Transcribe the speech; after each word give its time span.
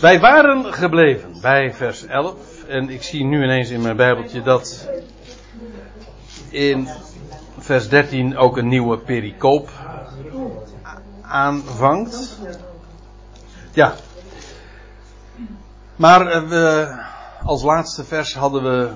wij 0.00 0.20
waren 0.20 0.72
gebleven 0.72 1.40
bij 1.40 1.74
vers 1.74 2.06
11. 2.06 2.64
En 2.68 2.88
ik 2.88 3.02
zie 3.02 3.24
nu 3.24 3.42
ineens 3.42 3.70
in 3.70 3.80
mijn 3.80 3.96
Bijbeltje 3.96 4.42
dat 4.42 4.88
in 6.48 6.88
vers 7.58 7.88
13 7.88 8.36
ook 8.36 8.56
een 8.56 8.68
nieuwe 8.68 8.98
pericoop 8.98 9.70
aanvangt. 11.22 12.38
Ja. 13.72 13.94
Maar 15.96 16.26
eh, 16.26 16.98
als 17.44 17.62
laatste 17.62 18.04
vers 18.04 18.34
hadden 18.34 18.62
we 18.62 18.90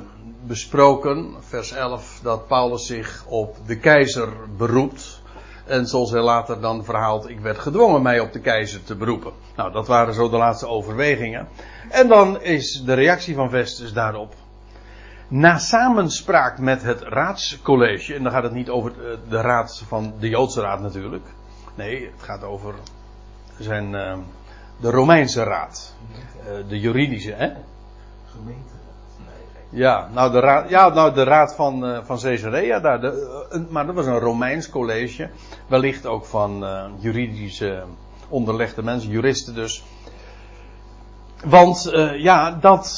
besproken, 0.46 1.34
vers 1.41 1.73
11, 1.73 2.21
dat 2.23 2.46
Paulus 2.46 2.86
zich 2.86 3.25
op 3.29 3.57
de 3.66 3.79
keizer 3.79 4.29
beroept. 4.57 5.23
En 5.66 5.86
zoals 5.86 6.11
hij 6.11 6.21
later 6.21 6.61
dan 6.61 6.84
verhaalt, 6.84 7.29
ik 7.29 7.41
werd 7.41 7.59
gedwongen 7.59 8.02
mij 8.02 8.21
op 8.21 8.32
de 8.32 8.41
keizer 8.41 8.84
te 8.84 8.95
beroepen. 8.95 9.32
Nou, 9.57 9.73
dat 9.73 9.86
waren 9.86 10.14
zo 10.14 10.30
de 10.30 10.36
laatste 10.36 10.66
overwegingen. 10.66 11.48
En 11.91 12.09
dan 12.09 12.43
is 12.43 12.82
de 12.85 12.94
reactie 12.94 13.35
van 13.35 13.50
Vestus 13.50 13.93
daarop. 13.93 14.35
Na 15.29 15.58
samenspraak 15.58 16.58
met 16.58 16.82
het 16.82 17.00
raadscollege, 17.00 18.14
en 18.14 18.22
dan 18.22 18.32
gaat 18.32 18.43
het 18.43 18.53
niet 18.53 18.68
over 18.68 18.93
de 19.29 19.40
raad 19.40 19.82
van 19.89 20.14
de 20.18 20.29
Joodse 20.29 20.61
raad 20.61 20.80
natuurlijk. 20.80 21.27
Nee, 21.75 22.11
het 22.17 22.22
gaat 22.22 22.44
over 22.44 22.75
zijn, 23.58 23.93
uh, 23.93 24.17
de 24.80 24.90
Romeinse 24.90 25.43
raad. 25.43 25.94
Uh, 26.39 26.68
de 26.68 26.80
juridische, 26.80 27.32
hè? 27.32 27.52
Gemeente. 28.30 28.75
Ja, 29.68 30.08
nou 30.13 30.32
de 30.32 30.41
raad, 30.41 30.68
ja, 30.68 30.89
nou 30.89 31.14
de 31.14 31.22
raad 31.22 31.55
van, 31.55 31.89
uh, 31.89 31.99
van 32.02 32.19
Caesarea, 32.19 32.80
daar, 32.80 33.00
de, 33.00 33.48
uh, 33.52 33.61
maar 33.69 33.86
dat 33.86 33.94
was 33.94 34.06
een 34.06 34.19
Romeins 34.19 34.70
college. 34.70 35.30
Wellicht 35.66 36.06
ook 36.06 36.25
van 36.25 36.64
uh, 36.64 36.84
juridische 36.98 37.84
onderlegde 38.34 38.83
mensen, 38.83 39.11
juristen 39.11 39.55
dus. 39.55 39.83
Want 41.44 41.91
ja, 42.16 42.50
dat 42.50 42.88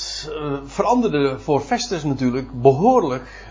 veranderde 0.66 1.38
voor 1.38 1.60
Festus 1.60 2.04
natuurlijk 2.04 2.60
behoorlijk 2.62 3.46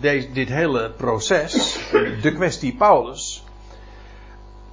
deze, 0.00 0.32
dit 0.32 0.48
hele 0.48 0.90
proces. 0.90 1.78
de 2.22 2.32
kwestie 2.34 2.74
Paulus. 2.74 3.44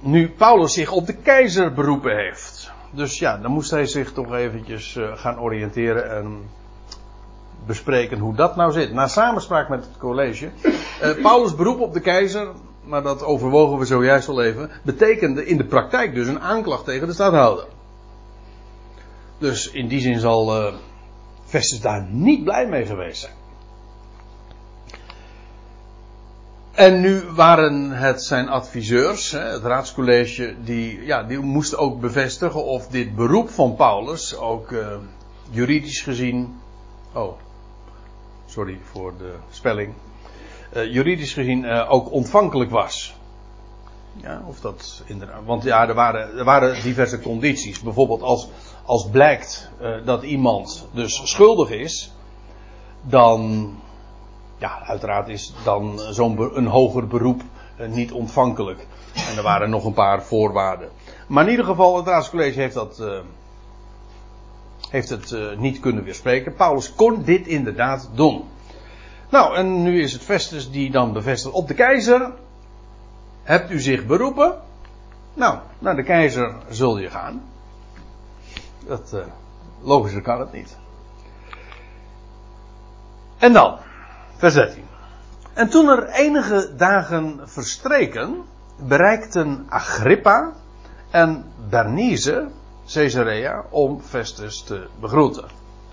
Nu 0.00 0.28
Paulus 0.28 0.72
zich 0.72 0.92
op 0.92 1.06
de 1.06 1.16
keizer 1.16 1.72
beroepen 1.72 2.16
heeft. 2.16 2.70
Dus 2.90 3.18
ja, 3.18 3.36
dan 3.36 3.50
moest 3.50 3.70
hij 3.70 3.86
zich 3.86 4.12
toch 4.12 4.34
eventjes 4.34 4.98
gaan 5.14 5.40
oriënteren 5.40 6.16
en 6.16 6.42
bespreken 7.66 8.18
hoe 8.18 8.34
dat 8.34 8.56
nou 8.56 8.72
zit. 8.72 8.92
Na 8.92 9.06
samenspraak 9.06 9.68
met 9.68 9.84
het 9.84 9.98
college. 9.98 10.50
Uh, 11.02 11.22
Paulus 11.22 11.54
beroep 11.54 11.80
op 11.80 11.92
de 11.92 12.00
keizer, 12.00 12.48
maar 12.84 13.02
dat 13.02 13.22
overwogen 13.22 13.78
we 13.78 13.84
zojuist 13.84 14.28
al 14.28 14.42
even, 14.42 14.70
betekende 14.82 15.46
in 15.46 15.56
de 15.56 15.64
praktijk 15.64 16.14
dus 16.14 16.26
een 16.26 16.40
aanklacht 16.40 16.84
tegen 16.84 17.06
de 17.06 17.12
stadhouder. 17.12 17.66
Dus 19.38 19.70
in 19.70 19.88
die 19.88 20.00
zin 20.00 20.18
zal 20.18 20.72
uh, 21.52 21.82
daar 21.82 22.06
niet 22.10 22.44
blij 22.44 22.66
mee 22.66 22.86
geweest 22.86 23.20
zijn. 23.20 23.38
En 26.72 27.00
nu 27.00 27.22
waren 27.34 27.90
het 27.90 28.22
zijn 28.22 28.48
adviseurs, 28.48 29.32
het 29.32 29.62
raadscollege, 29.62 30.54
die, 30.64 31.04
ja, 31.04 31.22
die 31.22 31.38
moesten 31.38 31.78
ook 31.78 32.00
bevestigen 32.00 32.64
of 32.64 32.86
dit 32.86 33.14
beroep 33.14 33.50
van 33.50 33.74
Paulus 33.74 34.36
ook 34.36 34.70
uh, 34.70 34.86
juridisch 35.50 36.00
gezien. 36.00 36.60
Oh, 37.12 37.38
sorry 38.46 38.78
voor 38.90 39.12
de 39.18 39.34
spelling, 39.50 39.94
uh, 40.76 40.92
juridisch 40.92 41.32
gezien 41.32 41.64
uh, 41.64 41.92
ook 41.92 42.12
ontvankelijk 42.12 42.70
was. 42.70 43.14
Ja, 44.16 44.42
of 44.46 44.60
dat 44.60 45.02
inderdaad. 45.06 45.44
Want 45.44 45.62
ja, 45.62 45.88
er 45.88 45.94
waren, 45.94 46.38
er 46.38 46.44
waren 46.44 46.82
diverse 46.82 47.20
condities. 47.20 47.80
Bijvoorbeeld 47.80 48.22
als, 48.22 48.48
als 48.84 49.08
blijkt 49.10 49.70
uh, 49.82 49.94
dat 50.04 50.22
iemand 50.22 50.88
dus 50.92 51.20
schuldig 51.24 51.70
is, 51.70 52.12
dan. 53.02 53.74
Ja, 54.58 54.82
uiteraard 54.82 55.28
is 55.28 55.52
dan 55.64 55.98
zo'n 55.98 56.56
een 56.56 56.66
hoger 56.66 57.06
beroep 57.06 57.42
niet 57.88 58.12
ontvankelijk. 58.12 58.86
En 59.30 59.36
er 59.36 59.42
waren 59.42 59.70
nog 59.70 59.84
een 59.84 59.92
paar 59.92 60.22
voorwaarden. 60.22 60.88
Maar 61.26 61.44
in 61.44 61.50
ieder 61.50 61.64
geval, 61.64 61.96
het 61.96 62.06
Raadscollege 62.06 62.60
heeft 62.60 62.74
dat 62.74 63.02
heeft 64.90 65.08
het 65.08 65.36
niet 65.58 65.80
kunnen 65.80 66.04
weerspreken. 66.04 66.54
Paulus 66.54 66.94
kon 66.94 67.22
dit 67.22 67.46
inderdaad 67.46 68.10
doen. 68.14 68.44
Nou, 69.30 69.56
en 69.56 69.82
nu 69.82 70.02
is 70.02 70.12
het 70.12 70.22
Festus 70.22 70.70
die 70.70 70.90
dan 70.90 71.12
bevestigt 71.12 71.54
op 71.54 71.68
de 71.68 71.74
keizer. 71.74 72.32
Hebt 73.42 73.70
u 73.70 73.80
zich 73.80 74.06
beroepen? 74.06 74.54
Nou, 75.34 75.58
naar 75.78 75.96
de 75.96 76.02
keizer 76.02 76.54
zul 76.68 76.98
je 76.98 77.10
gaan. 77.10 77.42
Dat, 78.86 79.10
uh, 79.14 79.20
logischer 79.80 80.22
kan 80.22 80.40
het 80.40 80.52
niet. 80.52 80.76
En 83.38 83.52
dan, 83.52 83.78
vers 84.36 84.54
13. 84.54 84.84
En 85.52 85.68
toen 85.68 85.88
er 85.88 86.08
enige 86.08 86.74
dagen 86.76 87.40
verstreken, 87.44 88.44
bereikten 88.76 89.66
Agrippa 89.68 90.52
en 91.10 91.44
Bernice 91.68 92.48
Caesarea 92.86 93.64
om 93.70 94.00
Festus 94.02 94.62
te 94.62 94.86
begroeten. 95.00 95.44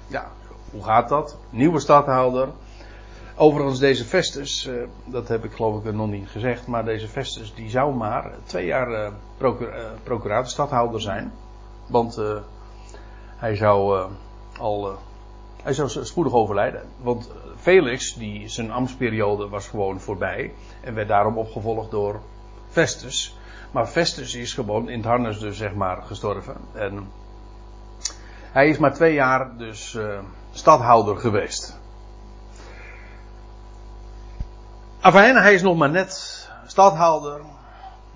Ja, 0.08 0.26
hoe 0.72 0.84
gaat 0.84 1.10
dat? 1.10 1.38
Nieuwe 1.50 1.80
stadhouder. 1.80 2.50
Overigens, 3.40 3.80
deze 3.80 4.06
Festus, 4.06 4.66
uh, 4.66 4.84
dat 5.06 5.28
heb 5.28 5.44
ik 5.44 5.52
geloof 5.52 5.86
ik 5.86 5.94
nog 5.94 6.08
niet 6.08 6.30
gezegd, 6.30 6.68
maar 6.68 6.86
deze 6.86 7.08
Festus 7.08 7.54
die 7.54 7.70
zou 7.70 7.96
maar 7.96 8.32
twee 8.44 8.66
jaar 8.66 9.12
procura 9.38 9.78
uh, 9.78 9.86
procurator, 10.04 10.50
stadhouder 10.50 11.02
zijn. 11.02 11.32
Want 11.88 12.22
hij 13.36 13.56
zou 13.56 14.08
al, 14.60 14.98
hij 15.64 15.74
zou 15.74 15.90
spoedig 15.90 16.34
overlijden. 16.34 16.82
Want 17.02 17.32
Felix, 17.58 18.14
die 18.14 18.48
zijn 18.48 18.72
ambtsperiode 18.72 19.50
was 19.50 19.68
gewoon 19.68 20.00
voorbij 20.00 20.54
en 20.82 20.94
werd 20.94 21.08
daarom 21.08 21.38
opgevolgd 21.38 21.92
door 21.92 22.20
Festus. 22.70 23.38
Maar 23.72 23.88
Festus 23.88 24.36
is 24.36 24.54
gewoon 24.54 24.90
in 24.90 24.98
het 24.98 25.08
harnas 25.08 25.40
dus 25.40 25.58
zeg 25.58 25.74
maar 25.74 26.02
gestorven. 26.04 26.58
En 26.74 27.08
hij 28.52 28.70
is 28.70 28.78
maar 28.78 28.94
twee 28.94 29.14
jaar 29.14 29.58
dus 29.58 29.98
stadhouder 30.52 31.18
geweest. 31.18 31.80
Afijn, 35.00 35.36
hij 35.36 35.54
is 35.54 35.62
nog 35.62 35.78
maar 35.78 35.90
net 35.90 36.50
stadhouder. 36.66 37.40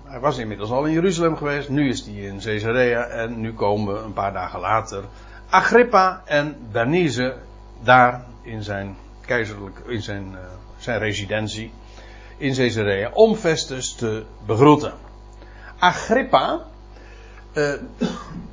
Hij 0.04 0.20
was 0.20 0.38
inmiddels 0.38 0.70
al 0.70 0.84
in 0.84 0.92
Jeruzalem 0.92 1.36
geweest. 1.36 1.68
Nu 1.68 1.88
is 1.88 2.04
hij 2.04 2.14
in 2.14 2.40
Caesarea. 2.40 3.04
En 3.04 3.40
nu 3.40 3.52
komen 3.54 4.04
een 4.04 4.12
paar 4.12 4.32
dagen 4.32 4.60
later 4.60 5.04
Agrippa 5.52 6.22
en 6.24 6.56
Bernice 6.72 7.36
daar 7.82 8.24
in 8.42 8.62
zijn 8.62 8.96
keizerlijk, 9.20 9.82
in 9.86 10.02
zijn, 10.02 10.32
uh, 10.32 10.38
zijn 10.78 10.98
residentie 10.98 11.72
in 12.36 12.54
Caesarea 12.54 13.10
om 13.12 13.34
Festus 13.34 13.94
te 13.94 14.24
begroeten. 14.46 14.92
Agrippa, 15.78 16.60
uh, 17.52 17.72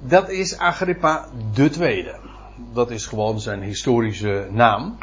dat 0.02 0.30
is 0.30 0.58
Agrippa 0.58 1.26
de 1.54 1.70
Tweede. 1.70 2.16
Dat 2.74 2.92
is 2.92 3.06
gewoon 3.06 3.40
zijn 3.40 3.62
historische 3.62 4.48
naam. 4.52 4.98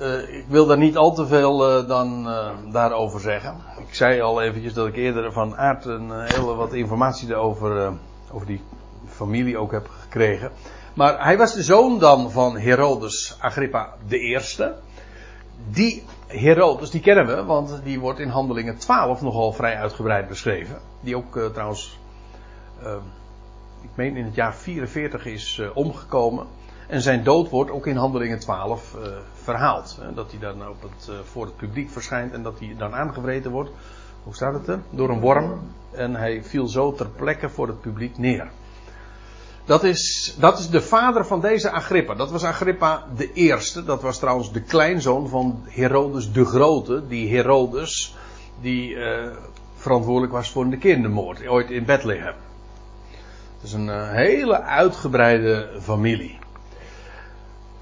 Uh, 0.00 0.34
ik 0.34 0.44
wil 0.48 0.66
daar 0.66 0.78
niet 0.78 0.96
al 0.96 1.14
te 1.14 1.26
veel 1.26 1.80
uh, 1.80 1.88
dan 1.88 2.28
daarover 2.72 3.20
zeggen. 3.20 3.56
Ik 3.78 3.94
zei 3.94 4.20
al 4.20 4.42
eventjes 4.42 4.74
dat 4.74 4.86
ik 4.86 4.96
eerder 4.96 5.32
van 5.32 5.56
Aard 5.56 5.84
een 5.84 6.10
hele 6.12 6.54
wat 6.54 6.72
informatie 6.72 7.34
over, 7.34 7.92
over 8.32 8.46
die 8.46 8.62
familie 9.08 9.58
ook 9.58 9.72
heb 9.72 9.88
gekregen. 10.00 10.50
Maar 10.94 11.24
hij 11.24 11.38
was 11.38 11.54
de 11.54 11.62
zoon 11.62 11.98
dan 11.98 12.30
van 12.30 12.58
Herodes 12.58 13.36
Agrippa 13.40 13.94
Eerste. 14.08 14.74
Die 15.70 16.04
Herodes, 16.26 16.90
die 16.90 17.00
kennen 17.00 17.26
we, 17.26 17.44
want 17.44 17.80
die 17.84 18.00
wordt 18.00 18.18
in 18.18 18.28
Handelingen 18.28 18.78
12 18.78 19.22
nogal 19.22 19.52
vrij 19.52 19.76
uitgebreid 19.76 20.28
beschreven. 20.28 20.78
Die 21.00 21.16
ook 21.16 21.38
trouwens, 21.52 21.98
ik 23.80 23.90
meen 23.94 24.16
in 24.16 24.24
het 24.24 24.34
jaar 24.34 24.54
44 24.54 25.26
is 25.26 25.62
omgekomen. 25.74 26.46
En 26.88 27.02
zijn 27.02 27.24
dood 27.24 27.50
wordt 27.50 27.70
ook 27.70 27.86
in 27.86 27.96
Handelingen 27.96 28.38
12 28.38 28.96
verhaald. 29.42 29.98
Hè, 30.00 30.14
dat 30.14 30.30
hij 30.30 30.40
dan 30.40 30.68
op 30.68 30.82
het, 30.82 31.10
voor 31.24 31.44
het 31.44 31.56
publiek 31.56 31.90
verschijnt 31.90 32.32
en 32.32 32.42
dat 32.42 32.58
hij 32.58 32.74
dan 32.78 32.94
aangevreten 32.94 33.50
wordt. 33.50 33.70
Hoe 34.22 34.34
staat 34.34 34.54
het 34.54 34.68
er? 34.68 34.80
Door 34.90 35.10
een 35.10 35.20
worm. 35.20 35.60
En 35.90 36.14
hij 36.14 36.44
viel 36.44 36.68
zo 36.68 36.92
ter 36.92 37.08
plekke 37.08 37.48
voor 37.48 37.66
het 37.66 37.80
publiek 37.80 38.18
neer. 38.18 38.50
Dat 39.64 39.84
is, 39.84 40.34
dat 40.38 40.58
is 40.58 40.70
de 40.70 40.82
vader 40.82 41.26
van 41.26 41.40
deze 41.40 41.70
Agrippa. 41.70 42.14
Dat 42.14 42.30
was 42.30 42.44
Agrippa 42.44 43.04
de 43.16 43.32
eerste. 43.32 43.84
Dat 43.84 44.02
was 44.02 44.18
trouwens 44.18 44.52
de 44.52 44.60
kleinzoon 44.60 45.28
van 45.28 45.62
Herodes 45.66 46.32
de 46.32 46.44
Grote. 46.44 47.06
Die 47.08 47.36
Herodes, 47.36 48.16
die 48.60 48.90
uh, 48.90 49.26
verantwoordelijk 49.74 50.32
was 50.32 50.50
voor 50.50 50.70
de 50.70 50.78
kindermoord. 50.78 51.48
Ooit 51.48 51.70
in 51.70 51.84
Bethlehem. 51.84 52.34
Het 53.54 53.62
is 53.62 53.72
een 53.72 54.10
hele 54.10 54.62
uitgebreide 54.62 55.68
familie. 55.80 56.38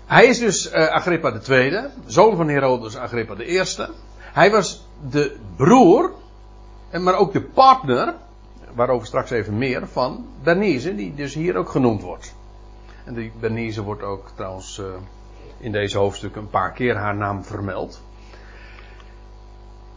Hij 0.06 0.26
is 0.26 0.38
dus 0.38 0.72
uh, 0.72 0.88
Agrippa 0.88 1.38
tweede. 1.38 1.90
Zoon 2.06 2.36
van 2.36 2.48
Herodes 2.48 2.96
Agrippa 2.96 3.34
eerste. 3.34 3.90
Hij 4.18 4.50
was 4.50 4.86
de 5.10 5.36
broer. 5.56 6.12
Maar 6.90 7.14
ook 7.14 7.32
de 7.32 7.42
partner 7.42 8.14
waarover 8.74 9.06
straks 9.06 9.30
even 9.30 9.58
meer, 9.58 9.88
van 9.88 10.26
Bernice, 10.42 10.94
die 10.94 11.14
dus 11.14 11.34
hier 11.34 11.56
ook 11.56 11.68
genoemd 11.68 12.02
wordt. 12.02 12.34
En 13.04 13.14
die 13.14 13.32
Bernice 13.40 13.82
wordt 13.82 14.02
ook 14.02 14.30
trouwens 14.34 14.78
uh, 14.78 14.86
in 15.58 15.72
deze 15.72 15.98
hoofdstukken 15.98 16.40
een 16.42 16.50
paar 16.50 16.72
keer 16.72 16.96
haar 16.96 17.16
naam 17.16 17.44
vermeld. 17.44 18.02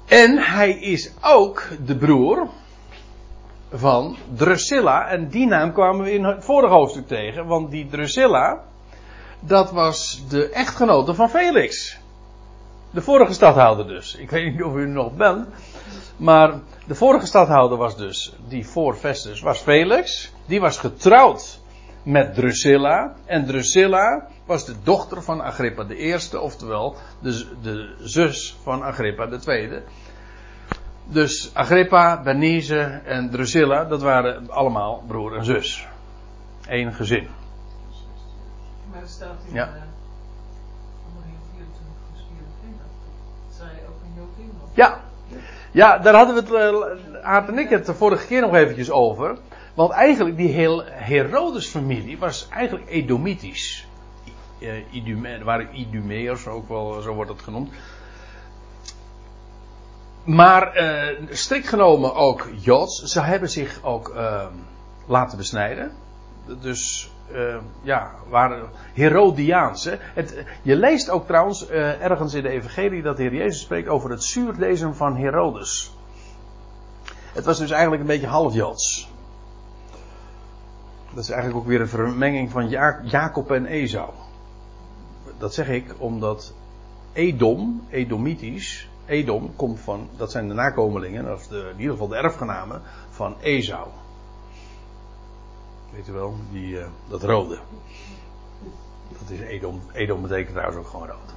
En 0.05 0.37
hij 0.37 0.71
is 0.71 1.11
ook 1.21 1.63
de 1.85 1.97
broer 1.97 2.47
van 3.71 4.17
Drusilla. 4.35 5.07
En 5.07 5.27
die 5.27 5.47
naam 5.47 5.73
kwamen 5.73 6.03
we 6.03 6.13
in 6.13 6.23
het 6.23 6.45
vorige 6.45 6.73
hoofdstuk 6.73 7.07
tegen. 7.07 7.45
Want 7.45 7.71
die 7.71 7.87
Drusilla, 7.87 8.63
dat 9.39 9.71
was 9.71 10.23
de 10.29 10.49
echtgenote 10.49 11.13
van 11.13 11.29
Felix. 11.29 11.97
De 12.91 13.01
vorige 13.01 13.33
stadhouder 13.33 13.87
dus. 13.87 14.15
Ik 14.15 14.29
weet 14.29 14.51
niet 14.51 14.63
of 14.63 14.75
u 14.75 14.87
nog 14.87 15.15
bent. 15.15 15.47
Maar 16.17 16.59
de 16.87 16.95
vorige 16.95 17.25
stadhouder 17.25 17.77
was 17.77 17.97
dus, 17.97 18.33
die 18.47 18.67
voor 18.67 18.95
Festus, 18.95 19.41
was 19.41 19.59
Felix. 19.59 20.31
Die 20.45 20.59
was 20.59 20.77
getrouwd 20.77 21.59
met 22.03 22.33
Drusilla. 22.33 23.15
En 23.25 23.45
Drusilla 23.45 24.27
was 24.45 24.65
de 24.65 24.75
dochter 24.83 25.23
van 25.23 25.41
Agrippa 25.41 25.83
de 25.83 25.95
eerste, 25.95 26.39
oftewel 26.39 26.95
de, 27.19 27.45
de 27.61 27.95
zus 27.99 28.57
van 28.63 28.83
Agrippa 28.83 29.25
de 29.25 29.39
tweede. 29.39 29.81
Dus 31.05 31.49
Agrippa, 31.53 32.21
Bernice 32.23 33.01
en 33.05 33.29
Drusilla, 33.29 33.83
dat 33.85 34.01
waren 34.01 34.49
allemaal 34.49 35.03
broer 35.07 35.35
en 35.37 35.45
zus. 35.45 35.87
Eén 36.67 36.93
gezin. 36.93 37.27
Maar 38.91 39.01
er 39.01 39.07
staat 39.07 39.37
in 39.47 39.53
Ja. 39.53 39.65
ja. 39.65 39.87
24 41.55 41.81
vers 42.11 42.25
24 42.61 42.85
dat 43.47 43.55
zij 43.57 43.87
ook 43.87 44.01
een 44.03 44.13
Jodin 44.15 44.51
was. 44.61 44.69
Ja, 44.73 45.01
ja 45.71 45.97
daar 45.97 46.15
hadden 46.15 46.35
we 46.35 46.41
het, 46.41 47.23
uh, 47.23 47.49
en 47.49 47.57
ik 47.57 47.69
het 47.69 47.85
de 47.85 47.93
vorige 47.93 48.25
keer 48.25 48.41
nog 48.41 48.55
eventjes 48.55 48.91
over. 48.91 49.37
Want 49.73 49.91
eigenlijk 49.91 50.37
die 50.37 50.49
heel 50.49 50.83
Herodes-familie 50.85 52.17
was 52.17 52.47
eigenlijk 52.49 52.89
Edomitisch. 52.89 53.87
Uh, 54.59 54.93
Idume, 54.93 55.43
waren 55.43 55.79
Idumeërs, 55.79 56.47
ook 56.47 56.69
wel, 56.69 57.01
zo 57.01 57.13
wordt 57.13 57.31
het 57.31 57.41
genoemd. 57.41 57.69
Maar 60.23 60.81
uh, 60.81 61.27
strikt 61.29 61.67
genomen 61.67 62.15
ook 62.15 62.49
Joods. 62.59 63.03
Ze 63.03 63.21
hebben 63.21 63.49
zich 63.49 63.83
ook 63.83 64.09
uh, 64.15 64.45
laten 65.05 65.37
besnijden. 65.37 65.91
Dus 66.61 67.11
uh, 67.33 67.55
ja, 67.81 68.11
waren 68.29 68.69
Herodiaans. 68.93 69.83
Hè? 69.83 69.95
Het, 69.99 70.43
je 70.61 70.75
leest 70.75 71.09
ook 71.09 71.25
trouwens 71.25 71.69
uh, 71.69 72.03
ergens 72.03 72.33
in 72.33 72.43
de 72.43 72.49
Evangelie 72.49 73.01
dat 73.01 73.17
de 73.17 73.23
Heer 73.23 73.33
Jezus 73.33 73.61
spreekt 73.61 73.87
over 73.87 74.09
het 74.09 74.23
zuurdezen 74.23 74.95
van 74.95 75.15
Herodes. 75.15 75.97
Het 77.33 77.45
was 77.45 77.57
dus 77.57 77.71
eigenlijk 77.71 78.01
een 78.01 78.07
beetje 78.07 78.27
half 78.27 78.53
Joods. 78.53 79.11
Dat 81.13 81.23
is 81.23 81.29
eigenlijk 81.29 81.61
ook 81.61 81.67
weer 81.67 81.81
een 81.81 81.87
vermenging 81.87 82.51
van 82.51 82.69
ja 82.69 82.99
Jacob 83.03 83.51
en 83.51 83.65
Esau. 83.65 84.09
Dat 85.37 85.53
zeg 85.53 85.67
ik 85.67 85.93
omdat 85.97 86.53
Edom, 87.13 87.81
Edomitisch, 87.89 88.89
Edom 89.05 89.55
komt 89.55 89.79
van, 89.79 90.09
dat 90.17 90.31
zijn 90.31 90.47
de 90.47 90.53
nakomelingen, 90.53 91.33
of 91.33 91.47
de, 91.47 91.69
in 91.73 91.79
ieder 91.79 91.91
geval 91.91 92.07
de 92.07 92.15
erfgenamen 92.15 92.81
van 93.09 93.35
Esau. 93.41 93.87
Weet 95.93 96.07
u 96.07 96.11
wel, 96.11 96.35
die, 96.51 96.73
uh, 96.73 96.85
dat 97.09 97.23
rode. 97.23 97.59
Dat 99.19 99.29
is 99.29 99.39
Edom. 99.39 99.81
Edom 99.93 100.21
betekent 100.21 100.49
trouwens 100.49 100.77
ook 100.77 100.87
gewoon 100.87 101.07
rood. 101.07 101.33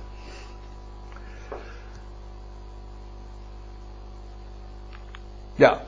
Ja. 5.55 5.83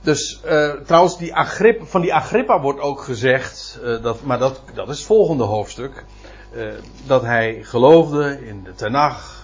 Dus 0.00 0.40
uh, 0.44 0.72
trouwens, 0.72 1.18
die 1.18 1.34
Agrippa, 1.34 1.84
van 1.84 2.00
die 2.00 2.14
Agrippa 2.14 2.60
wordt 2.60 2.80
ook 2.80 3.02
gezegd, 3.02 3.80
uh, 3.82 4.02
dat, 4.02 4.22
maar 4.22 4.38
dat, 4.38 4.62
dat 4.74 4.88
is 4.88 4.96
het 4.96 5.06
volgende 5.06 5.44
hoofdstuk, 5.44 6.04
dat 7.06 7.22
hij 7.22 7.62
geloofde 7.62 8.46
in 8.46 8.62
de 8.64 8.74
Tenach. 8.74 9.41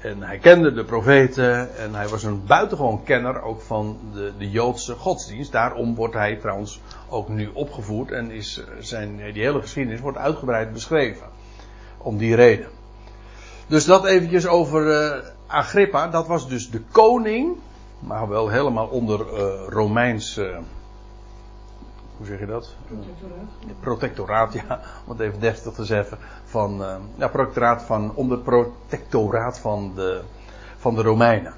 En 0.00 0.22
hij 0.22 0.38
kende 0.38 0.72
de 0.72 0.84
profeten 0.84 1.76
en 1.76 1.94
hij 1.94 2.08
was 2.08 2.22
een 2.22 2.46
buitengewoon 2.46 3.02
kenner 3.02 3.42
ook 3.42 3.60
van 3.60 3.98
de, 4.12 4.32
de 4.38 4.50
Joodse 4.50 4.94
godsdienst. 4.94 5.52
Daarom 5.52 5.94
wordt 5.94 6.14
hij 6.14 6.36
trouwens 6.36 6.80
ook 7.08 7.28
nu 7.28 7.50
opgevoerd 7.52 8.10
en 8.10 8.30
is 8.30 8.62
zijn, 8.78 9.16
die 9.32 9.42
hele 9.42 9.60
geschiedenis 9.60 10.00
wordt 10.00 10.18
uitgebreid 10.18 10.72
beschreven. 10.72 11.26
Om 11.98 12.16
die 12.16 12.34
reden. 12.34 12.68
Dus 13.66 13.84
dat 13.84 14.04
eventjes 14.04 14.46
over 14.46 14.86
uh, 14.86 15.24
Agrippa. 15.46 16.08
Dat 16.08 16.26
was 16.26 16.48
dus 16.48 16.70
de 16.70 16.80
koning, 16.90 17.56
maar 17.98 18.28
wel 18.28 18.48
helemaal 18.48 18.86
onder 18.86 19.18
Romeins, 19.68 20.40
hoe 22.20 22.28
zeg 22.28 22.38
je 22.38 22.46
dat? 22.46 22.74
Protectoraat. 22.86 23.80
Protectoraat, 23.80 24.52
ja, 24.52 24.80
om 25.04 25.10
het 25.10 25.20
even 25.20 25.40
deftig 25.40 25.72
te 25.72 25.84
zeggen. 25.84 26.18
Van, 26.44 26.82
uh, 26.82 26.94
ja, 27.16 27.28
protectoraat 27.28 27.82
van, 27.82 28.12
onder 28.14 28.38
protectoraat 28.38 29.58
van 29.58 29.92
de, 29.94 30.22
van 30.78 30.94
de 30.94 31.02
Romeinen. 31.02 31.54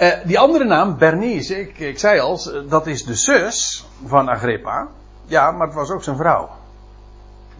Uh, 0.00 0.12
die 0.24 0.38
andere 0.38 0.64
naam, 0.64 0.98
Bernice, 0.98 1.60
ik, 1.60 1.78
ik 1.78 1.98
zei 1.98 2.20
al, 2.20 2.40
dat 2.68 2.86
is 2.86 3.04
de 3.04 3.14
zus 3.14 3.86
van 4.04 4.28
Agrippa. 4.28 4.88
Ja, 5.24 5.50
maar 5.50 5.66
het 5.66 5.76
was 5.76 5.90
ook 5.90 6.02
zijn 6.02 6.16
vrouw. 6.16 6.50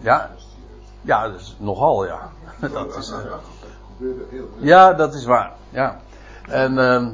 Ja, 0.01 0.31
ja 1.01 1.29
dus 1.29 1.57
nogal, 1.59 2.07
ja. 2.07 2.31
Dat 2.73 2.97
is, 2.97 3.13
ja, 4.57 4.93
dat 4.93 5.15
is 5.15 5.25
waar. 5.25 5.53
Ja. 5.71 6.01
En, 6.49 6.73
uh, 6.73 7.07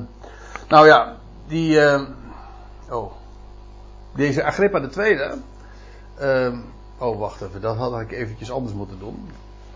nou 0.68 0.86
ja, 0.86 1.16
die, 1.46 1.80
oh, 2.90 3.12
deze 4.14 4.44
Agrippa 4.44 4.80
de 4.80 4.88
tweede. 4.88 5.36
oh, 6.98 7.18
wacht 7.18 7.40
even, 7.40 7.60
dat 7.60 7.76
had 7.76 8.00
ik 8.00 8.12
eventjes 8.12 8.50
anders 8.50 8.74
moeten 8.74 8.98
doen. 8.98 9.28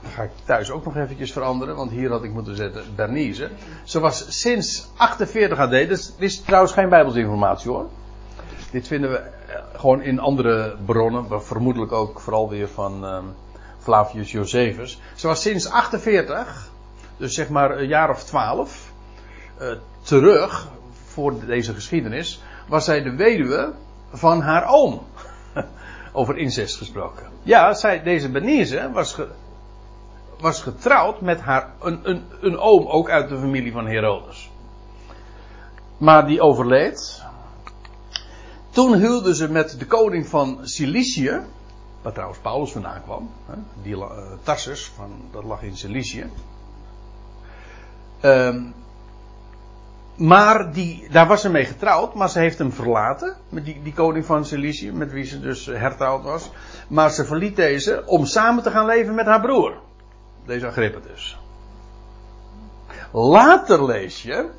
Dat 0.02 0.12
ga 0.12 0.23
ik 0.23 0.31
thuis 0.44 0.70
ook 0.70 0.85
nog 0.85 0.96
eventjes 0.96 1.32
veranderen, 1.32 1.76
want 1.76 1.90
hier 1.90 2.11
had 2.11 2.25
ik 2.25 2.32
moeten 2.32 2.56
zetten 2.56 2.85
Bernice. 2.94 3.50
Ze 3.85 4.00
was 4.00 4.40
sinds 4.40 4.88
48 4.96 5.58
AD, 5.58 5.70
dus 5.70 6.06
dit 6.06 6.14
is 6.19 6.40
trouwens 6.40 6.73
geen 6.73 6.88
bijbelsinformatie 6.88 7.70
hoor. 7.70 7.87
Dit 8.70 8.87
vinden 8.87 9.11
we 9.11 9.23
gewoon 9.76 10.02
in 10.02 10.19
andere 10.19 10.76
bronnen, 10.85 11.43
vermoedelijk 11.43 11.93
ook 11.93 12.20
vooral 12.20 12.49
weer 12.49 12.69
van 12.69 13.05
um, 13.05 13.35
Flavius 13.79 14.31
Josephus. 14.31 15.00
Ze 15.14 15.26
was 15.26 15.43
sinds 15.43 15.69
48, 15.69 16.70
dus 17.17 17.35
zeg 17.35 17.49
maar 17.49 17.79
een 17.79 17.87
jaar 17.87 18.11
of 18.11 18.25
12, 18.25 18.93
uh, 19.61 19.73
terug 20.02 20.69
voor 21.06 21.46
deze 21.46 21.75
geschiedenis, 21.75 22.43
was 22.67 22.85
zij 22.85 23.02
de 23.02 23.14
weduwe 23.14 23.73
van 24.12 24.40
haar 24.40 24.69
oom. 24.69 25.02
Over 26.12 26.37
incest 26.37 26.76
gesproken. 26.76 27.26
Ja, 27.43 27.75
zij, 27.75 28.02
deze 28.02 28.30
Bernice 28.30 28.90
was, 28.92 29.12
ge, 29.12 29.28
was 30.40 30.62
getrouwd 30.62 31.21
met 31.21 31.40
haar, 31.40 31.73
een, 31.80 32.00
een, 32.02 32.25
een 32.40 32.59
oom 32.59 32.87
ook 32.87 33.11
uit 33.11 33.28
de 33.28 33.38
familie 33.38 33.73
van 33.73 33.87
Herodes. 33.87 34.50
Maar 35.99 36.26
die 36.26 36.40
overleed. 36.40 37.23
Toen 38.71 38.94
huwde 38.94 39.35
ze 39.35 39.50
met 39.50 39.78
de 39.78 39.87
koning 39.87 40.26
van 40.26 40.59
Cilicië. 40.62 41.40
Waar 42.02 42.12
trouwens 42.12 42.40
Paulus 42.40 42.73
vandaan 42.73 43.02
kwam. 43.02 43.30
Hè, 43.47 43.54
die, 43.82 43.97
uh, 43.97 44.09
Tarsus, 44.42 44.92
van, 44.97 45.11
dat 45.30 45.44
lag 45.44 45.62
in 45.62 45.76
Cilicië. 45.76 46.30
Um, 48.23 48.75
maar 50.18 50.72
die, 50.72 51.06
daar 51.10 51.26
was 51.26 51.40
ze 51.40 51.50
mee 51.50 51.64
getrouwd, 51.64 52.14
maar 52.14 52.30
ze 52.30 52.38
heeft 52.38 52.58
hem 52.58 52.72
verlaten. 52.72 53.37
Met 53.48 53.64
die, 53.64 53.80
die 53.82 53.92
koning 53.92 54.25
van 54.25 54.44
Cilicië, 54.44 54.92
met 54.92 55.12
wie 55.12 55.25
ze 55.25 55.40
dus 55.40 55.66
hertrouwd 55.66 56.22
was. 56.22 56.50
Maar 56.88 57.10
ze 57.10 57.25
verliet 57.25 57.56
deze 57.56 58.02
om 58.06 58.25
samen 58.25 58.62
te 58.62 58.70
gaan 58.70 58.87
leven 58.87 59.14
met 59.14 59.26
haar 59.26 59.40
broer. 59.40 59.80
Deze 60.46 60.66
Agrippa 60.66 60.98
dus. 61.12 61.38
Later 63.12 63.84
lees 63.84 64.22
je, 64.22 64.50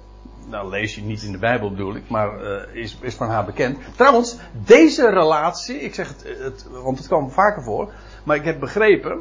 nou 0.48 0.70
lees 0.70 0.96
je 0.96 1.02
niet 1.02 1.24
in 1.24 1.32
de 1.32 1.38
Bijbel 1.38 1.70
bedoel 1.70 1.96
ik, 1.96 2.10
maar 2.10 2.44
uh, 2.44 2.76
is, 2.76 2.98
is 3.02 3.16
van 3.16 3.30
haar 3.30 3.46
bekend. 3.46 3.78
Trouwens, 3.96 4.38
deze 4.66 5.10
relatie, 5.10 5.80
ik 5.80 5.94
zeg 5.94 6.08
het, 6.08 6.38
het, 6.40 6.68
want 6.84 6.98
het 6.98 7.08
kwam 7.08 7.32
vaker 7.32 7.64
voor, 7.64 7.92
maar 8.24 8.36
ik 8.36 8.44
heb 8.44 8.60
begrepen, 8.60 9.12